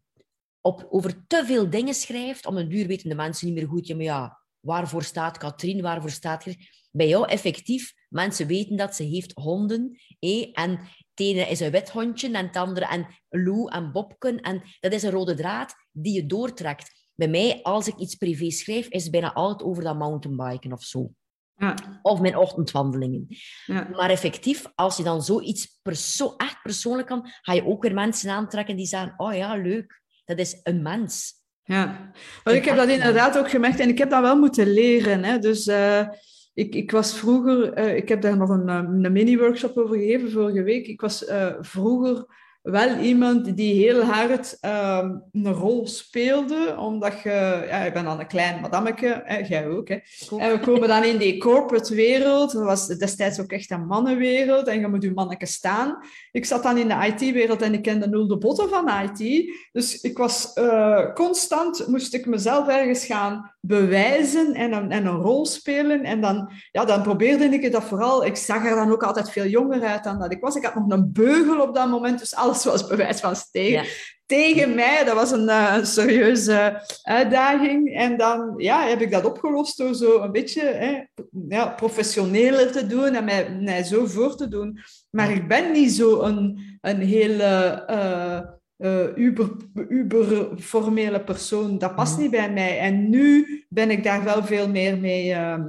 op, 0.61 0.87
over 0.89 1.27
te 1.27 1.43
veel 1.45 1.69
dingen 1.69 1.93
schrijft, 1.93 2.45
om 2.45 2.57
een 2.57 2.69
duur 2.69 2.87
weten 2.87 3.09
de 3.09 3.15
mensen 3.15 3.47
niet 3.47 3.55
meer 3.55 3.67
goed, 3.67 3.87
ja, 3.87 3.95
maar 3.95 4.03
ja, 4.03 4.39
waarvoor 4.59 5.03
staat 5.03 5.37
Katrien, 5.37 5.81
waarvoor 5.81 6.09
staat? 6.09 6.45
Bij 6.91 7.07
jou 7.07 7.27
effectief, 7.27 7.93
mensen 8.15 8.47
weten 8.47 8.75
dat 8.75 8.95
ze 8.95 9.03
heeft 9.03 9.31
honden, 9.33 9.99
eh, 10.19 10.49
en 10.53 10.69
het 10.79 11.25
ene 11.25 11.41
is 11.41 11.59
een 11.59 11.71
wit 11.71 11.89
hondje, 11.89 12.31
en 12.31 12.45
het 12.45 12.55
andere 12.55 12.85
en 12.85 13.07
Lou 13.29 13.71
en 13.71 13.91
Bobken, 13.91 14.41
en 14.41 14.61
dat 14.79 14.93
is 14.93 15.03
een 15.03 15.11
rode 15.11 15.33
draad 15.33 15.75
die 15.91 16.13
je 16.13 16.25
doortrekt. 16.25 17.07
Bij 17.15 17.27
mij, 17.27 17.59
als 17.63 17.87
ik 17.87 17.95
iets 17.95 18.15
privé 18.15 18.49
schrijf, 18.49 18.87
is 18.87 19.03
het 19.03 19.11
bijna 19.11 19.33
altijd 19.33 19.69
over 19.69 19.83
dat 19.83 19.97
mountainbiken 19.97 20.73
of 20.73 20.83
zo. 20.83 21.11
Ja. 21.57 21.75
Of 22.01 22.19
mijn 22.19 22.37
ochtendwandelingen. 22.37 23.27
Ja. 23.65 23.87
Maar 23.91 24.09
effectief, 24.09 24.65
als 24.75 24.97
je 24.97 25.03
dan 25.03 25.23
zoiets 25.23 25.79
perso 25.81 26.33
echt 26.37 26.61
persoonlijk 26.61 27.07
kan, 27.07 27.29
ga 27.41 27.53
je 27.53 27.65
ook 27.65 27.83
weer 27.83 27.93
mensen 27.93 28.29
aantrekken 28.29 28.75
die 28.75 28.85
zeggen, 28.85 29.13
oh 29.17 29.33
ja, 29.33 29.55
leuk, 29.55 30.01
dat 30.25 30.39
is 30.39 30.59
een 30.63 30.81
mens. 30.81 31.33
Ja, 31.63 32.11
maar 32.43 32.53
ik 32.53 32.65
heb 32.65 32.75
dat 32.75 32.89
inderdaad 32.89 33.37
ook 33.37 33.49
gemerkt 33.49 33.79
en 33.79 33.89
ik 33.89 33.97
heb 33.97 34.09
dat 34.09 34.21
wel 34.21 34.37
moeten 34.37 34.73
leren. 34.73 35.23
Hè. 35.23 35.39
Dus 35.39 35.67
uh, 35.67 36.07
ik, 36.55 36.75
ik 36.75 36.91
was 36.91 37.17
vroeger, 37.17 37.79
uh, 37.79 37.95
ik 37.95 38.09
heb 38.09 38.21
daar 38.21 38.37
nog 38.37 38.49
een, 38.49 38.67
een 38.67 39.11
mini-workshop 39.11 39.77
over 39.77 39.97
gegeven 39.97 40.31
vorige 40.31 40.63
week. 40.63 40.87
Ik 40.87 41.01
was 41.01 41.29
uh, 41.29 41.53
vroeger 41.59 42.25
wel 42.65 42.97
iemand 42.97 43.57
die 43.57 43.73
heel 43.73 44.01
hard 44.01 44.57
um, 44.61 45.23
een 45.31 45.53
rol 45.53 45.87
speelde, 45.87 46.75
omdat 46.77 47.21
je, 47.21 47.65
ja, 47.67 47.77
ik 47.77 47.93
ben 47.93 48.03
dan 48.03 48.19
een 48.19 48.27
klein 48.27 48.61
madammeke, 48.61 49.21
hè, 49.25 49.37
jij 49.37 49.67
ook, 49.67 49.87
hè. 49.87 49.97
Cool. 50.27 50.41
En 50.41 50.51
we 50.51 50.59
komen 50.59 50.87
dan 50.87 51.03
in 51.03 51.17
die 51.17 51.37
corporate 51.37 51.95
wereld, 51.95 52.51
dat 52.51 52.63
was 52.63 52.87
destijds 52.87 53.39
ook 53.39 53.51
echt 53.51 53.71
een 53.71 53.85
mannenwereld, 53.85 54.67
en 54.67 54.79
je 54.79 54.87
moet 54.87 55.03
je 55.03 55.11
manneke 55.11 55.45
staan. 55.45 55.97
Ik 56.31 56.45
zat 56.45 56.63
dan 56.63 56.77
in 56.77 56.87
de 56.87 57.13
IT-wereld 57.15 57.61
en 57.61 57.73
ik 57.73 57.81
kende 57.81 58.07
nul 58.07 58.27
de 58.27 58.37
botten 58.37 58.69
van 58.69 58.89
IT, 58.89 59.51
dus 59.71 60.01
ik 60.01 60.17
was 60.17 60.51
uh, 60.55 61.13
constant, 61.13 61.87
moest 61.87 62.13
ik 62.13 62.25
mezelf 62.25 62.67
ergens 62.67 63.05
gaan 63.05 63.54
bewijzen 63.67 64.53
en 64.53 64.73
een, 64.73 64.91
en 64.91 65.05
een 65.05 65.21
rol 65.21 65.45
spelen, 65.45 66.03
en 66.03 66.21
dan, 66.21 66.51
ja, 66.71 66.85
dan 66.85 67.01
probeerde 67.01 67.45
ik 67.45 67.71
dat 67.71 67.83
vooral, 67.83 68.25
ik 68.25 68.35
zag 68.35 68.65
er 68.65 68.75
dan 68.75 68.91
ook 68.91 69.03
altijd 69.03 69.31
veel 69.31 69.45
jonger 69.45 69.83
uit 69.83 70.03
dan 70.03 70.19
dat 70.19 70.31
ik 70.31 70.41
was. 70.41 70.55
Ik 70.55 70.63
had 70.65 70.75
nog 70.75 70.89
een 70.89 71.09
beugel 71.13 71.61
op 71.61 71.75
dat 71.75 71.89
moment, 71.89 72.19
dus 72.19 72.35
alles 72.35 72.63
was 72.65 72.87
bewijs 72.95 73.19
van 73.19 73.35
tegen, 73.51 73.83
Ja. 73.83 73.83
tegen 74.25 74.75
mij. 74.75 75.03
Dat 75.05 75.15
was 75.15 75.31
een, 75.31 75.47
uh, 75.47 75.73
een 75.77 75.85
serieuze 75.85 76.81
uitdaging. 77.03 77.95
En 77.95 78.17
dan 78.17 78.53
ja, 78.57 78.87
heb 78.87 79.01
ik 79.01 79.11
dat 79.11 79.25
opgelost 79.25 79.77
door 79.77 79.93
zo 79.93 80.21
een 80.21 80.31
beetje 80.31 80.61
hè, 80.61 81.03
ja, 81.49 81.67
professioneler 81.67 82.71
te 82.71 82.87
doen 82.87 83.13
en 83.13 83.23
mij, 83.25 83.57
mij 83.61 83.83
zo 83.83 84.05
voor 84.05 84.35
te 84.35 84.47
doen. 84.47 84.79
Maar 85.09 85.31
ik 85.31 85.47
ben 85.47 85.71
niet 85.71 85.91
zo 85.91 86.21
een, 86.21 86.59
een 86.81 87.01
hele 87.01 87.83
uh, 87.89 88.54
uh, 88.77 89.17
uber, 89.17 89.49
uber 89.89 90.57
formele 90.59 91.23
persoon. 91.23 91.77
Dat 91.77 91.95
past 91.95 92.17
niet 92.17 92.31
bij 92.31 92.51
mij. 92.51 92.79
En 92.79 93.09
nu 93.09 93.45
ben 93.69 93.91
ik 93.91 94.03
daar 94.03 94.23
wel 94.23 94.43
veel 94.43 94.69
meer 94.69 94.99
mee 94.99 95.33
ehm, 95.33 95.63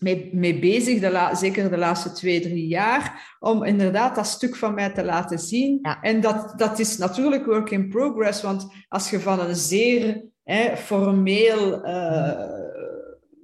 mee, 0.00 0.30
mee 0.32 0.58
bezig, 0.58 1.00
de 1.00 1.10
la, 1.10 1.34
zeker 1.34 1.70
de 1.70 1.78
laatste 1.78 2.12
twee, 2.12 2.40
drie 2.40 2.66
jaar, 2.66 3.36
om 3.40 3.64
inderdaad 3.64 4.14
dat 4.14 4.26
stuk 4.26 4.56
van 4.56 4.74
mij 4.74 4.90
te 4.90 5.04
laten 5.04 5.38
zien. 5.38 5.78
Ja. 5.82 6.00
En 6.00 6.20
dat, 6.20 6.52
dat 6.56 6.78
is 6.78 6.96
natuurlijk 6.96 7.46
work 7.46 7.70
in 7.70 7.88
progress, 7.88 8.42
want 8.42 8.66
als 8.88 9.10
je 9.10 9.20
van 9.20 9.40
een 9.40 9.56
zeer 9.56 10.24
hè, 10.44 10.76
formeel 10.76 11.86
uh, 11.86 12.32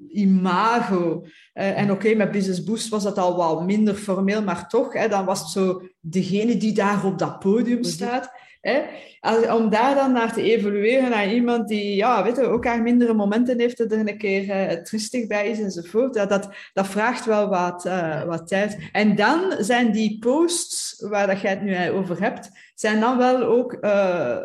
imago, 0.09 1.25
uh, 1.55 1.79
en 1.79 1.85
oké, 1.85 1.92
okay, 1.92 2.14
met 2.14 2.31
Business 2.31 2.64
Boost 2.64 2.88
was 2.88 3.03
dat 3.03 3.18
al 3.18 3.37
wel 3.37 3.64
minder 3.64 3.94
formeel, 3.94 4.42
maar 4.42 4.68
toch, 4.68 4.92
hè, 4.92 5.09
dan 5.09 5.25
was 5.25 5.40
het 5.40 5.49
zo 5.49 5.83
degene 6.01 6.57
die 6.57 6.72
daar 6.72 7.05
op 7.05 7.18
dat 7.18 7.38
podium 7.38 7.85
staat. 7.85 8.31
Hè? 8.66 9.55
Om 9.55 9.70
daar 9.70 9.94
dan 9.94 10.12
naar 10.12 10.33
te 10.33 10.42
evolueren 10.42 11.11
naar 11.11 11.33
iemand 11.33 11.68
die 11.68 11.94
ja, 11.94 12.24
weet 12.24 12.37
je, 12.37 12.42
ook 12.42 12.64
haar 12.64 12.83
mindere 12.83 13.14
momenten 13.14 13.59
heeft, 13.59 13.81
er 13.81 13.92
een 13.92 14.18
keer 14.18 14.44
uh, 14.44 14.83
tristig 14.83 15.26
bij 15.26 15.48
is 15.48 15.61
enzovoort, 15.61 16.14
dat, 16.14 16.29
dat, 16.29 16.48
dat 16.72 16.87
vraagt 16.87 17.24
wel 17.24 17.48
wat, 17.48 17.87
uh, 17.87 18.24
wat 18.24 18.48
tijd. 18.48 18.79
En 18.92 19.16
dan 19.16 19.55
zijn 19.59 19.92
die 19.92 20.18
posts 20.18 21.05
waar 21.09 21.26
dat 21.26 21.40
jij 21.40 21.50
het 21.50 21.62
nu 21.62 21.90
over 21.90 22.20
hebt, 22.20 22.50
zijn 22.74 23.00
dan 23.00 23.18
wel 23.18 23.42
ook 23.42 23.76
uh, 23.81 24.38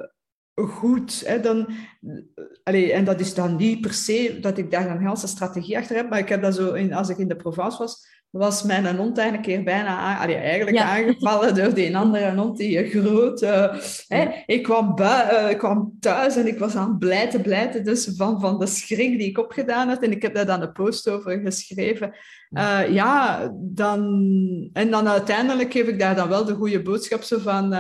goed. 0.56 1.24
Hè? 1.26 1.40
Dan, 1.40 1.68
allee, 2.64 2.94
en 2.94 3.04
dat 3.04 3.20
is 3.20 3.34
dan 3.34 3.56
niet 3.56 3.82
per 3.82 3.94
se 3.94 4.38
dat 4.42 4.58
ik 4.58 4.72
daar 4.72 4.90
een 4.90 5.08
hele 5.08 5.28
strategie 5.28 5.78
achter 5.78 5.96
heb, 5.96 6.10
maar 6.10 6.20
ik 6.20 6.30
heb 6.30 6.42
dat 6.42 6.56
zo, 6.56 6.74
in, 6.74 6.94
als 6.94 7.10
ik 7.10 7.18
in 7.18 7.28
de 7.28 7.36
Provence 7.36 7.78
was, 7.78 8.11
was 8.32 8.64
mijn 8.64 8.98
hond 8.98 9.18
een 9.18 9.42
keer 9.42 9.64
bijna 9.64 10.20
allee, 10.22 10.36
eigenlijk 10.36 10.78
ja. 10.78 10.84
aangevallen 10.84 11.56
door 11.56 11.74
die 11.74 11.98
andere 11.98 12.36
hond, 12.36 12.58
die 12.58 12.90
groot. 12.90 13.42
Uh, 13.42 13.74
hè. 14.08 14.44
Ik, 14.46 14.64
kwam 14.64 14.96
bui, 14.96 15.44
uh, 15.44 15.50
ik 15.50 15.58
kwam 15.58 15.98
thuis 16.00 16.36
en 16.36 16.48
ik 16.48 16.60
was 16.60 16.76
aan 16.76 16.90
het 16.90 17.00
blijten, 17.00 17.42
blijten 17.42 17.84
dus 17.84 18.12
van, 18.16 18.40
van 18.40 18.60
de 18.60 18.66
schrik 18.66 19.18
die 19.18 19.28
ik 19.28 19.38
opgedaan 19.38 19.88
had. 19.88 20.04
En 20.04 20.12
ik 20.12 20.22
heb 20.22 20.36
daar 20.36 20.46
dan 20.46 20.62
een 20.62 20.72
post 20.72 21.10
over 21.10 21.40
geschreven. 21.40 22.16
Uh, 22.52 22.94
ja, 22.94 23.52
dan... 23.56 24.70
En 24.74 24.92
dan 24.92 25.08
uiteindelijk 25.08 25.72
geef 25.72 25.88
ik 25.88 26.00
daar 26.00 26.16
dan 26.16 26.30
wel 26.30 26.46
de 26.46 26.54
goede 26.54 26.82
boodschap 26.82 27.22
zo 27.22 27.40
van 27.40 27.76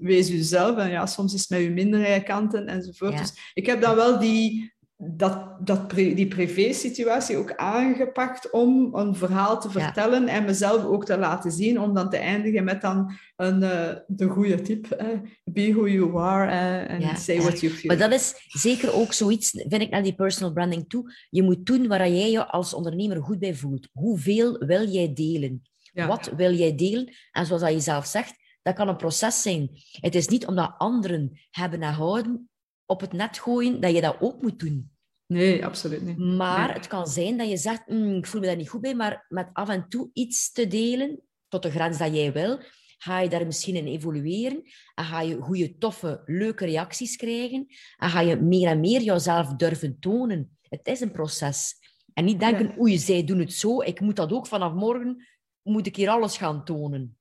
wees 0.00 0.28
jezelf. 0.28 0.76
En 0.76 0.90
ja, 0.90 1.06
soms 1.06 1.34
is 1.34 1.40
het 1.40 1.50
met 1.50 1.60
je 1.60 1.70
mindere 1.70 2.22
kanten 2.22 2.66
enzovoort. 2.66 3.12
Ja. 3.12 3.18
Dus 3.18 3.50
ik 3.54 3.66
heb 3.66 3.80
dan 3.82 3.94
wel 3.94 4.18
die 4.18 4.74
dat, 4.98 5.66
dat 5.66 5.90
die 5.90 6.28
privé-situatie 6.28 7.36
ook 7.36 7.54
aangepakt 7.54 8.50
om 8.50 8.94
een 8.94 9.14
verhaal 9.14 9.60
te 9.60 9.70
vertellen 9.70 10.28
en 10.28 10.44
mezelf 10.44 10.84
ook 10.84 11.04
te 11.04 11.18
laten 11.18 11.50
zien, 11.52 11.80
om 11.80 11.94
dan 11.94 12.10
te 12.10 12.16
eindigen 12.16 12.64
met 12.64 12.80
dan 12.80 13.12
een, 13.36 13.62
uh, 13.62 13.92
de 14.06 14.26
goede 14.26 14.60
tip. 14.62 14.90
Eh, 14.90 15.06
be 15.44 15.72
who 15.72 15.88
you 15.88 16.18
are 16.18 17.00
uh, 17.00 17.14
say 17.14 17.40
what 17.40 17.60
you 17.60 17.72
feel. 17.72 17.96
Maar 17.96 18.08
dat 18.08 18.20
is 18.20 18.34
zeker 18.46 18.92
ook 18.94 19.12
zoiets, 19.12 19.50
vind 19.50 19.82
ik, 19.82 19.90
naar 19.90 20.02
die 20.02 20.14
personal 20.14 20.52
branding 20.52 20.88
toe. 20.88 21.12
Je 21.30 21.42
moet 21.42 21.66
doen 21.66 21.86
waar 21.86 22.08
jij 22.08 22.30
je 22.30 22.46
als 22.46 22.74
ondernemer 22.74 23.22
goed 23.22 23.38
bij 23.38 23.54
voelt. 23.54 23.88
Hoeveel 23.92 24.58
wil 24.58 24.88
jij 24.88 25.12
delen? 25.12 25.62
Wat 25.92 26.32
wil 26.36 26.52
jij 26.52 26.74
delen? 26.74 27.14
En 27.32 27.46
zoals 27.46 27.70
je 27.70 27.80
zelf 27.80 28.06
zegt, 28.06 28.34
dat 28.62 28.74
kan 28.74 28.88
een 28.88 28.96
proces 28.96 29.42
zijn. 29.42 29.70
Het 29.90 30.14
is 30.14 30.28
niet 30.28 30.46
omdat 30.46 30.74
anderen 30.78 31.40
hebben 31.50 31.82
en 31.82 31.92
houden 31.92 32.48
op 32.86 33.00
het 33.00 33.12
net 33.12 33.38
gooien, 33.38 33.80
dat 33.80 33.94
je 33.94 34.00
dat 34.00 34.16
ook 34.20 34.42
moet 34.42 34.58
doen. 34.58 34.90
Nee, 35.26 35.64
absoluut 35.64 36.02
niet. 36.02 36.18
Maar 36.18 36.74
het 36.74 36.86
kan 36.86 37.06
zijn 37.06 37.36
dat 37.36 37.48
je 37.48 37.56
zegt, 37.56 37.86
mm, 37.86 38.16
ik 38.16 38.26
voel 38.26 38.40
me 38.40 38.46
daar 38.46 38.56
niet 38.56 38.68
goed 38.68 38.80
bij, 38.80 38.94
maar 38.94 39.26
met 39.28 39.48
af 39.52 39.68
en 39.68 39.88
toe 39.88 40.10
iets 40.12 40.52
te 40.52 40.66
delen, 40.66 41.20
tot 41.48 41.62
de 41.62 41.70
grens 41.70 41.98
dat 41.98 42.14
jij 42.14 42.32
wil, 42.32 42.60
ga 42.98 43.20
je 43.20 43.28
daar 43.28 43.46
misschien 43.46 43.74
in 43.74 43.86
evolueren 43.86 44.62
en 44.94 45.04
ga 45.04 45.20
je 45.20 45.40
goede, 45.40 45.78
toffe, 45.78 46.22
leuke 46.24 46.64
reacties 46.64 47.16
krijgen 47.16 47.66
en 47.96 48.10
ga 48.10 48.20
je 48.20 48.36
meer 48.36 48.68
en 48.68 48.80
meer 48.80 49.02
jezelf 49.02 49.54
durven 49.54 49.98
tonen. 50.00 50.58
Het 50.68 50.86
is 50.86 51.00
een 51.00 51.10
proces. 51.10 51.74
En 52.12 52.24
niet 52.24 52.40
denken, 52.40 52.66
ja. 52.66 52.78
oei, 52.78 52.98
zij 52.98 53.24
doen 53.24 53.38
het 53.38 53.52
zo, 53.52 53.80
ik 53.80 54.00
moet 54.00 54.16
dat 54.16 54.32
ook 54.32 54.46
vanaf 54.46 54.72
morgen, 54.72 55.26
moet 55.62 55.86
ik 55.86 55.96
hier 55.96 56.08
alles 56.08 56.36
gaan 56.36 56.64
tonen. 56.64 57.18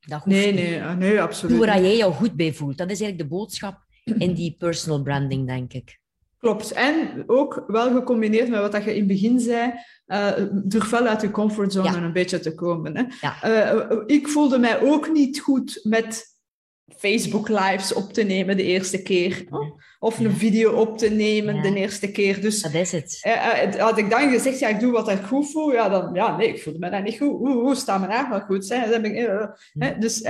Dat 0.00 0.26
nee, 0.26 0.52
nee, 0.52 0.80
nee, 0.80 1.20
absoluut. 1.20 1.56
Doe 1.56 1.66
waar 1.66 1.80
jij 1.80 1.96
jou 1.96 2.12
goed 2.12 2.34
bij 2.36 2.52
voelt. 2.52 2.78
Dat 2.78 2.90
is 2.90 3.00
eigenlijk 3.00 3.30
de 3.30 3.36
boodschap 3.36 3.83
in 4.04 4.34
die 4.34 4.56
personal 4.58 5.02
branding, 5.02 5.46
denk 5.46 5.72
ik. 5.72 5.98
Klopt. 6.38 6.72
En 6.72 7.24
ook 7.26 7.64
wel 7.66 7.92
gecombineerd 7.92 8.48
met 8.48 8.72
wat 8.72 8.84
je 8.84 8.90
in 8.90 8.98
het 8.98 9.06
begin 9.06 9.40
zei, 9.40 9.72
uh, 10.06 10.32
durf 10.64 10.90
wel 10.90 11.06
uit 11.06 11.20
je 11.20 11.30
comfortzone 11.30 11.96
een 11.96 12.12
beetje 12.12 12.40
te 12.40 12.54
komen. 12.54 12.96
Hè? 12.96 13.04
Uh, 13.72 14.02
ik 14.06 14.28
voelde 14.28 14.58
mij 14.58 14.80
ook 14.82 15.12
niet 15.12 15.40
goed 15.40 15.80
met 15.82 16.33
Facebook 16.96 17.48
lives 17.48 17.92
op 17.92 18.12
te 18.12 18.22
nemen 18.22 18.56
de 18.56 18.62
eerste 18.62 19.02
keer. 19.02 19.44
Of 19.98 20.18
een 20.18 20.32
video 20.32 20.72
op 20.72 20.98
te 20.98 21.08
nemen 21.08 21.62
de 21.62 21.74
eerste 21.74 22.10
keer. 22.10 22.40
Dus, 22.40 22.62
dat 22.62 22.74
is 22.74 22.92
het. 22.92 23.20
Uh, 23.26 23.80
had 23.80 23.98
ik 23.98 24.10
dan 24.10 24.30
gezegd, 24.30 24.58
ja, 24.58 24.68
ik 24.68 24.80
doe 24.80 24.92
wat 24.92 25.08
ik 25.08 25.22
goed 25.22 25.50
voel, 25.50 25.72
ja, 25.72 25.88
dan, 25.88 26.14
ja, 26.14 26.36
nee, 26.36 26.48
ik 26.48 26.62
voelde 26.62 26.78
me 26.78 26.90
dat 26.90 27.02
niet 27.02 27.18
goed. 27.18 27.38
Hoe, 27.38 27.52
hoe 27.52 27.74
staat 27.74 28.00
mijn 28.00 28.12
eigenlijk 28.12 28.44
goed? 28.44 28.68
Hè? 28.68 28.90
Dan 28.90 29.04
ik, 29.04 29.28
uh, 29.28 30.00
dus, 30.00 30.22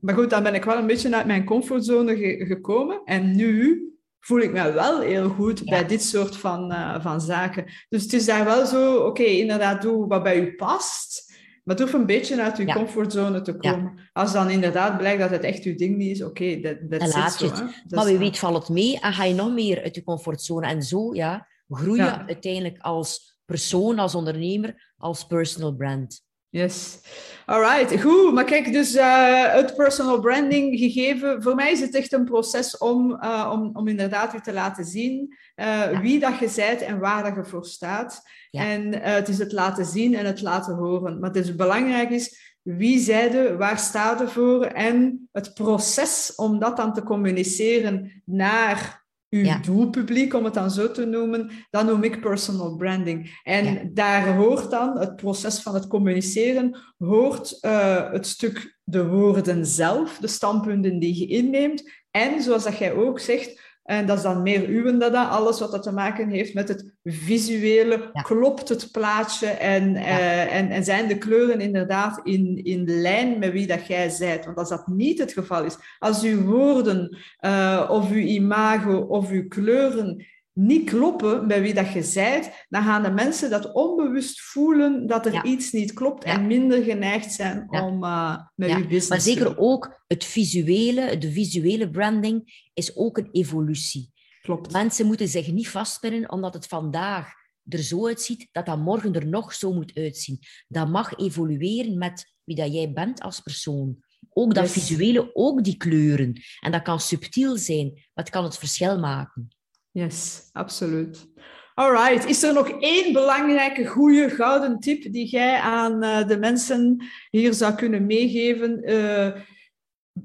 maar 0.00 0.14
goed, 0.14 0.30
dan 0.30 0.42
ben 0.42 0.54
ik 0.54 0.64
wel 0.64 0.76
een 0.76 0.86
beetje 0.86 1.14
uit 1.14 1.26
mijn 1.26 1.44
comfortzone 1.44 2.16
ge 2.16 2.44
gekomen. 2.46 3.00
En 3.04 3.36
nu 3.36 3.82
voel 4.20 4.40
ik 4.40 4.52
me 4.52 4.72
wel 4.72 5.00
heel 5.00 5.28
goed 5.28 5.64
bij 5.64 5.86
dit 5.86 6.02
soort 6.02 6.36
van, 6.36 6.72
uh, 6.72 7.02
van 7.02 7.20
zaken. 7.20 7.64
Dus 7.88 8.02
het 8.02 8.12
is 8.12 8.24
daar 8.24 8.44
wel 8.44 8.66
zo, 8.66 8.96
oké, 8.96 9.22
inderdaad, 9.22 9.82
doe 9.82 10.06
wat 10.06 10.22
bij 10.22 10.40
u 10.40 10.54
past. 10.54 11.27
Maar 11.68 11.76
durf 11.76 11.92
een 11.92 12.06
beetje 12.06 12.42
uit 12.42 12.58
uw 12.58 12.66
comfortzone 12.66 13.40
te 13.40 13.56
komen. 13.56 13.98
Als 14.12 14.32
dan 14.32 14.50
inderdaad 14.50 14.98
blijkt 14.98 15.20
dat 15.20 15.30
het 15.30 15.42
echt 15.42 15.64
uw 15.64 15.74
ding 15.74 15.96
niet 15.96 16.16
is, 16.16 16.22
oké, 16.22 16.30
okay, 16.30 16.60
dat, 16.60 16.76
dat 16.90 17.14
laat 17.14 17.38
je 17.38 17.46
het. 17.46 17.64
maar 17.90 18.04
wie 18.04 18.18
weet 18.18 18.38
valt 18.38 18.56
het 18.56 18.68
mee 18.68 19.00
en 19.00 19.12
ga 19.12 19.24
je 19.24 19.34
nog 19.34 19.52
meer 19.52 19.82
uit 19.82 19.94
je 19.94 20.02
comfortzone. 20.02 20.66
En 20.66 20.82
zo 20.82 21.14
ja, 21.14 21.46
groei 21.68 22.02
je 22.02 22.26
uiteindelijk 22.26 22.78
als 22.78 23.38
persoon, 23.44 23.98
als 23.98 24.14
ondernemer, 24.14 24.92
als 24.96 25.26
personal 25.26 25.74
brand. 25.74 26.26
Yes. 26.50 27.00
Alright, 27.46 28.00
goed. 28.00 28.32
Maar 28.32 28.44
kijk, 28.44 28.72
dus 28.72 28.94
uh, 28.94 29.52
het 29.52 29.76
personal 29.76 30.20
branding 30.20 30.78
gegeven, 30.78 31.42
voor 31.42 31.54
mij 31.54 31.72
is 31.72 31.80
het 31.80 31.94
echt 31.94 32.12
een 32.12 32.24
proces 32.24 32.78
om, 32.78 33.10
uh, 33.10 33.50
om, 33.52 33.70
om 33.72 33.88
inderdaad 33.88 34.32
je 34.32 34.40
te 34.40 34.52
laten 34.52 34.84
zien 34.84 35.36
uh, 35.56 36.00
wie 36.00 36.20
dat 36.20 36.38
je 36.38 36.52
bent 36.56 36.80
en 36.80 36.98
waar 36.98 37.22
dat 37.22 37.34
je 37.34 37.50
voor 37.50 37.64
staat. 37.64 38.22
Ja. 38.50 38.62
En 38.62 39.02
het 39.02 39.28
is 39.28 39.38
het 39.38 39.52
laten 39.52 39.84
zien 39.84 40.14
en 40.14 40.26
het 40.26 40.40
laten 40.40 40.74
horen. 40.74 41.18
Maar 41.18 41.30
het 41.30 41.44
is 41.44 41.54
belangrijk 41.54 42.10
is, 42.10 42.56
wie 42.62 42.98
zijde, 42.98 43.56
waar 43.56 43.78
staat 43.78 44.20
er 44.20 44.30
voor 44.30 44.64
en 44.64 45.28
het 45.32 45.54
proces 45.54 46.32
om 46.36 46.58
dat 46.58 46.76
dan 46.76 46.92
te 46.94 47.02
communiceren 47.02 48.22
naar 48.24 49.06
uw 49.30 49.60
doelpubliek, 49.62 50.34
om 50.34 50.44
het 50.44 50.54
dan 50.54 50.70
zo 50.70 50.90
te 50.90 51.04
noemen, 51.04 51.50
dat 51.70 51.86
noem 51.86 52.02
ik 52.02 52.20
personal 52.20 52.76
branding. 52.76 53.40
En 53.42 53.90
daar 53.94 54.36
hoort 54.36 54.70
dan 54.70 54.98
het 54.98 55.16
proces 55.16 55.60
van 55.60 55.74
het 55.74 55.86
communiceren, 55.86 56.78
hoort 56.98 57.58
uh, 57.60 58.12
het 58.12 58.26
stuk 58.26 58.78
de 58.84 59.06
woorden 59.06 59.66
zelf, 59.66 60.18
de 60.18 60.26
standpunten 60.26 60.98
die 60.98 61.18
je 61.18 61.26
inneemt. 61.26 61.90
En 62.10 62.42
zoals 62.42 62.64
dat 62.64 62.78
jij 62.78 62.92
ook 62.92 63.20
zegt, 63.20 63.67
en 63.88 64.06
dat 64.06 64.16
is 64.16 64.22
dan 64.22 64.42
meer 64.42 64.68
uwen 64.68 64.98
dat, 64.98 65.14
alles 65.14 65.60
wat 65.60 65.70
dat 65.70 65.82
te 65.82 65.92
maken 65.92 66.28
heeft 66.28 66.54
met 66.54 66.68
het 66.68 66.92
visuele. 67.04 68.10
Klopt 68.22 68.68
het 68.68 68.88
plaatje 68.92 69.46
en, 69.46 69.94
uh, 69.94 70.54
en, 70.54 70.70
en 70.70 70.84
zijn 70.84 71.08
de 71.08 71.18
kleuren 71.18 71.60
inderdaad 71.60 72.20
in, 72.24 72.64
in 72.64 73.00
lijn 73.00 73.38
met 73.38 73.52
wie 73.52 73.66
dat 73.66 73.86
jij 73.86 74.08
zijt? 74.08 74.44
Want 74.44 74.56
als 74.56 74.68
dat 74.68 74.86
niet 74.86 75.18
het 75.18 75.32
geval 75.32 75.64
is, 75.64 75.76
als 75.98 76.22
uw 76.22 76.42
woorden 76.42 77.18
uh, 77.40 77.88
of 77.90 78.10
uw 78.10 78.24
imago 78.24 78.96
of 78.96 79.30
uw 79.30 79.48
kleuren 79.48 80.26
niet 80.58 80.90
kloppen 80.90 81.48
bij 81.48 81.62
wie 81.62 81.74
dat 81.74 81.92
je 81.92 82.02
zijt, 82.02 82.66
dan 82.68 82.82
gaan 82.82 83.02
de 83.02 83.10
mensen 83.10 83.50
dat 83.50 83.72
onbewust 83.72 84.40
voelen 84.40 85.06
dat 85.06 85.26
er 85.26 85.44
iets 85.44 85.72
niet 85.72 85.92
klopt 85.92 86.24
en 86.24 86.46
minder 86.46 86.82
geneigd 86.82 87.32
zijn 87.32 87.70
om 87.70 88.04
uh, 88.04 88.38
met 88.54 88.70
je 88.70 88.80
business 88.80 89.08
Maar 89.08 89.20
zeker 89.20 89.58
ook 89.58 90.02
het 90.06 90.24
visuele, 90.24 91.18
de 91.18 91.32
visuele 91.32 91.90
branding 91.90 92.68
is 92.74 92.96
ook 92.96 93.18
een 93.18 93.28
evolutie. 93.32 94.12
Klopt. 94.42 94.72
Mensen 94.72 95.06
moeten 95.06 95.28
zich 95.28 95.52
niet 95.52 95.68
vastpinnen 95.68 96.32
omdat 96.32 96.54
het 96.54 96.66
vandaag 96.66 97.32
er 97.68 97.82
zo 97.82 98.06
uitziet, 98.06 98.48
dat 98.52 98.66
dat 98.66 98.78
morgen 98.78 99.14
er 99.14 99.26
nog 99.26 99.54
zo 99.54 99.72
moet 99.72 99.94
uitzien. 99.94 100.38
Dat 100.68 100.88
mag 100.88 101.18
evolueren 101.18 101.98
met 101.98 102.34
wie 102.44 102.56
dat 102.56 102.72
jij 102.72 102.92
bent 102.92 103.20
als 103.20 103.40
persoon. 103.40 103.96
Ook 104.28 104.54
dat 104.54 104.70
visuele, 104.70 105.30
ook 105.34 105.64
die 105.64 105.76
kleuren. 105.76 106.42
En 106.60 106.72
dat 106.72 106.82
kan 106.82 107.00
subtiel 107.00 107.56
zijn, 107.56 107.90
maar 107.92 108.24
het 108.24 108.30
kan 108.30 108.44
het 108.44 108.58
verschil 108.58 108.98
maken. 108.98 109.48
Yes, 109.90 110.48
absoluut. 110.52 111.26
Alright, 111.74 112.26
is 112.26 112.42
er 112.42 112.52
nog 112.52 112.68
één 112.68 113.12
belangrijke, 113.12 113.86
goede, 113.86 114.30
gouden 114.30 114.78
tip 114.78 115.12
die 115.12 115.26
jij 115.26 115.58
aan 115.58 116.04
uh, 116.04 116.26
de 116.26 116.38
mensen 116.38 117.04
hier 117.30 117.54
zou 117.54 117.74
kunnen 117.74 118.06
meegeven? 118.06 118.90
Uh, 118.90 119.28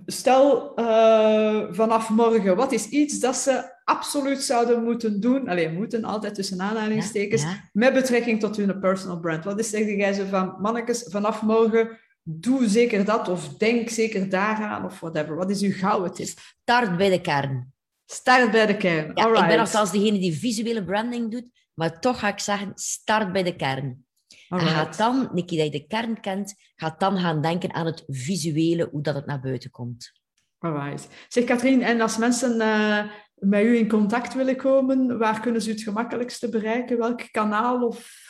stel 0.05 0.79
uh, 0.79 1.63
vanaf 1.69 2.09
morgen, 2.09 2.55
wat 2.55 2.71
is 2.71 2.87
iets 2.87 3.19
dat 3.19 3.35
ze 3.35 3.71
absoluut 3.83 4.41
zouden 4.41 4.83
moeten 4.83 5.19
doen? 5.19 5.47
Alleen 5.47 5.73
moeten 5.73 6.03
altijd 6.03 6.35
tussen 6.35 6.61
aanhalingstekens, 6.61 7.41
ja, 7.41 7.49
ja. 7.49 7.69
met 7.73 7.93
betrekking 7.93 8.39
tot 8.39 8.57
hun 8.57 8.79
personal 8.79 9.19
brand. 9.19 9.43
Wat 9.43 9.59
is 9.59 9.69
zeg 9.69 9.85
jij 9.85 10.13
ze 10.13 10.27
van, 10.27 10.55
mannetjes, 10.59 11.05
vanaf 11.09 11.41
morgen 11.41 11.99
doe 12.23 12.67
zeker 12.67 13.05
dat 13.05 13.27
of 13.29 13.47
denk 13.57 13.89
zeker 13.89 14.29
daaraan 14.29 14.85
of 14.85 14.99
whatever. 14.99 15.35
Wat 15.35 15.49
is 15.49 15.61
uw 15.61 15.73
gouden 15.73 16.13
tip? 16.13 16.27
Start 16.61 16.97
bij 16.97 17.09
de 17.09 17.21
kern. 17.21 17.72
Start 18.13 18.51
bij 18.51 18.65
de 18.65 18.77
kern. 18.77 19.11
Ja, 19.13 19.41
Ik 19.41 19.47
ben 19.47 19.59
althans 19.59 19.91
degene 19.91 20.19
die 20.19 20.37
visuele 20.39 20.83
branding 20.83 21.31
doet, 21.31 21.45
maar 21.73 21.99
toch 21.99 22.19
ga 22.19 22.27
ik 22.27 22.39
zeggen, 22.39 22.71
start 22.75 23.31
bij 23.31 23.43
de 23.43 23.55
kern. 23.55 24.05
Alright. 24.49 24.75
En 24.75 24.83
ga 24.83 24.97
dan, 24.97 25.45
keer 25.45 25.57
dat 25.57 25.73
je 25.73 25.79
de 25.79 25.87
kern 25.87 26.19
kent, 26.19 26.55
ga 26.75 26.95
dan 26.97 27.17
gaan 27.17 27.41
denken 27.41 27.73
aan 27.73 27.85
het 27.85 28.03
visuele, 28.07 28.87
hoe 28.91 29.01
dat 29.01 29.15
het 29.15 29.25
naar 29.25 29.39
buiten 29.39 29.69
komt. 29.69 30.11
Alright. 30.59 31.07
Zeg 31.27 31.43
Katrien, 31.43 31.81
en 31.81 32.01
als 32.01 32.17
mensen 32.17 32.55
uh, 32.55 33.03
met 33.35 33.63
u 33.63 33.77
in 33.77 33.89
contact 33.89 34.33
willen 34.33 34.55
komen, 34.55 35.17
waar 35.17 35.39
kunnen 35.39 35.61
ze 35.61 35.69
het 35.69 35.81
gemakkelijkste 35.81 36.49
bereiken? 36.49 36.97
Welk 36.97 37.31
kanaal 37.31 37.87
of 37.87 38.23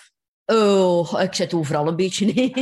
Oh, 0.45 1.21
ik 1.21 1.34
zit 1.34 1.53
overal 1.53 1.88
een 1.88 1.95
beetje. 1.95 2.25
Nee. 2.25 2.53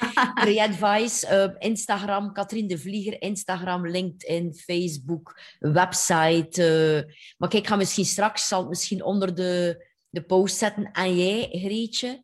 Re-advice, 0.44 1.26
uh, 1.32 1.68
Instagram, 1.68 2.32
Katrien 2.32 2.66
de 2.66 2.78
Vlieger, 2.78 3.22
Instagram, 3.22 3.86
LinkedIn, 3.86 4.54
Facebook, 4.54 5.40
website. 5.58 6.62
Uh, 6.62 7.12
maar 7.38 7.48
kijk, 7.48 7.62
ik 7.62 7.68
ga 7.68 7.76
misschien 7.76 8.04
straks, 8.04 8.48
zal 8.48 8.60
het 8.60 8.68
misschien 8.68 9.04
onder 9.04 9.34
de, 9.34 9.86
de 10.08 10.22
post 10.22 10.56
zetten. 10.56 10.90
En 10.92 11.16
jij, 11.16 11.48
Greetje? 11.50 12.22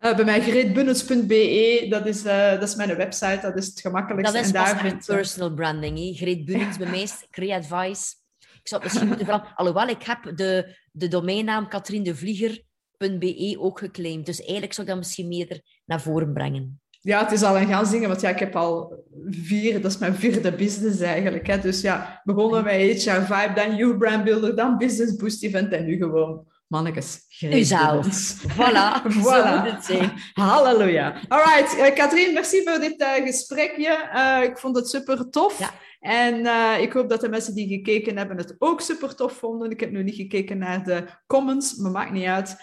Uh, 0.00 0.16
bij 0.16 0.24
mij 0.24 0.40
greetbunnens.be, 0.40 1.86
dat, 1.88 2.06
is, 2.06 2.24
uh, 2.24 2.50
dat 2.50 2.62
is 2.62 2.74
mijn 2.74 2.96
website, 2.96 3.38
dat 3.42 3.56
is 3.56 3.66
het 3.66 3.80
gemakkelijkste. 3.80 4.36
Dat 4.36 4.44
is 4.44 4.52
en 4.52 4.54
daar 4.54 4.78
vindt, 4.78 5.06
personal 5.06 5.54
branding. 5.54 5.98
Hè? 5.98 6.12
Greet 6.14 6.44
bij 6.44 6.90
mij 6.90 7.02
is 7.02 7.26
Re-advice. 7.30 8.14
Ik 8.38 8.72
zou 8.72 8.82
het 8.82 8.82
misschien 8.82 9.08
moeten 9.08 9.26
veranderen. 9.26 9.56
Alhoewel, 9.56 9.88
ik 9.88 10.02
heb 10.02 10.36
de, 10.36 10.76
de 10.92 11.08
domeinnaam 11.08 11.68
Katrien 11.68 12.02
de 12.02 12.16
Vlieger 12.16 12.62
.be 12.98 13.56
ook 13.58 13.78
geclaimd. 13.78 14.26
Dus 14.26 14.40
eigenlijk 14.40 14.72
zou 14.72 14.86
ik 14.86 14.92
dat 14.92 15.02
misschien 15.02 15.28
meer 15.28 15.62
naar 15.84 16.00
voren 16.00 16.32
brengen. 16.32 16.80
Ja, 17.00 17.22
het 17.22 17.32
is 17.32 17.42
al 17.42 17.56
een 17.56 17.66
gaan 17.66 17.86
zingen, 17.86 18.08
want 18.08 18.20
ja, 18.20 18.28
ik 18.28 18.38
heb 18.38 18.56
al 18.56 19.04
vier, 19.26 19.82
dat 19.82 19.90
is 19.90 19.98
mijn 19.98 20.14
vierde 20.14 20.52
business 20.52 21.00
eigenlijk. 21.00 21.46
Hè. 21.46 21.58
Dus 21.58 21.80
ja, 21.80 22.20
begonnen 22.24 22.64
met 22.64 23.02
HR 23.02 23.10
Vibe, 23.10 23.52
dan 23.54 23.76
You 23.76 23.98
Brand 23.98 24.24
Builder, 24.24 24.56
dan 24.56 24.78
Business 24.78 25.16
Boost 25.16 25.42
Event 25.42 25.72
en 25.72 25.84
nu 25.84 25.96
gewoon 25.96 26.46
grijp 26.68 27.54
Uzelf. 27.54 28.06
Voilà, 28.54 29.12
voilà. 29.12 29.22
Zo 29.22 29.56
moet 29.56 29.70
het 29.70 29.84
zijn. 29.84 30.12
Halleluja. 30.32 31.20
Alright, 31.28 31.78
uh, 31.78 31.94
Katrien, 31.94 32.32
merci 32.32 32.62
voor 32.64 32.80
dit 32.80 33.00
uh, 33.00 33.12
gesprekje. 33.12 34.10
Uh, 34.14 34.42
ik 34.42 34.58
vond 34.58 34.76
het 34.76 34.88
super 34.88 35.30
tof. 35.30 35.58
Ja. 35.58 35.70
En 36.00 36.46
ik 36.80 36.92
hoop 36.92 37.08
dat 37.08 37.20
de 37.20 37.28
mensen 37.28 37.54
die 37.54 37.68
gekeken 37.68 38.16
hebben 38.16 38.36
het 38.36 38.54
ook 38.58 38.80
super 38.80 39.14
tof 39.14 39.32
vonden. 39.32 39.70
Ik 39.70 39.80
heb 39.80 39.90
nu 39.90 40.02
niet 40.02 40.14
gekeken 40.14 40.58
naar 40.58 40.84
de 40.84 41.04
comments, 41.26 41.76
maar 41.76 41.90
maakt 41.90 42.12
niet 42.12 42.26
uit. 42.26 42.56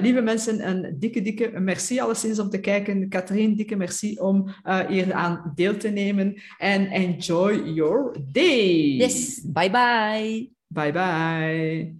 Lieve 0.00 0.20
mensen, 0.20 0.68
een 0.68 0.96
dikke, 0.98 1.22
dikke 1.22 1.50
merci 1.60 2.00
alleszins 2.00 2.38
om 2.38 2.50
te 2.50 2.60
kijken. 2.60 3.08
Katrien, 3.08 3.56
dikke 3.56 3.76
merci 3.76 4.18
om 4.18 4.50
hier 4.88 5.12
aan 5.12 5.52
deel 5.54 5.76
te 5.76 5.88
nemen. 5.88 6.34
En 6.58 6.86
enjoy 6.86 7.72
your 7.74 8.16
day. 8.32 8.96
Yes, 8.96 9.40
bye 9.52 9.70
bye. 9.70 10.50
Bye 10.66 10.92
bye. 10.92 11.94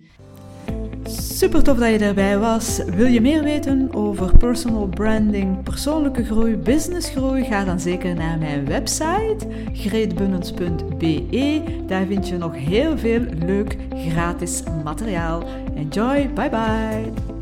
Super 1.09 1.63
tof 1.63 1.79
dat 1.79 1.91
je 1.91 1.99
erbij 1.99 2.39
was. 2.39 2.81
Wil 2.85 3.07
je 3.07 3.21
meer 3.21 3.43
weten 3.43 3.95
over 3.95 4.37
personal 4.37 4.87
branding, 4.87 5.63
persoonlijke 5.63 6.25
groei, 6.25 6.57
businessgroei? 6.57 7.45
Ga 7.45 7.65
dan 7.65 7.81
zeker 7.81 8.15
naar 8.15 8.39
mijn 8.39 8.67
website 8.67 9.47
greetbunnens.be. 9.73 11.63
Daar 11.87 12.07
vind 12.07 12.29
je 12.29 12.37
nog 12.37 12.57
heel 12.57 12.99
veel 12.99 13.21
leuk 13.47 13.77
gratis 13.93 14.63
materiaal. 14.85 15.45
Enjoy, 15.75 16.33
bye 16.33 16.51
bye. 16.51 17.40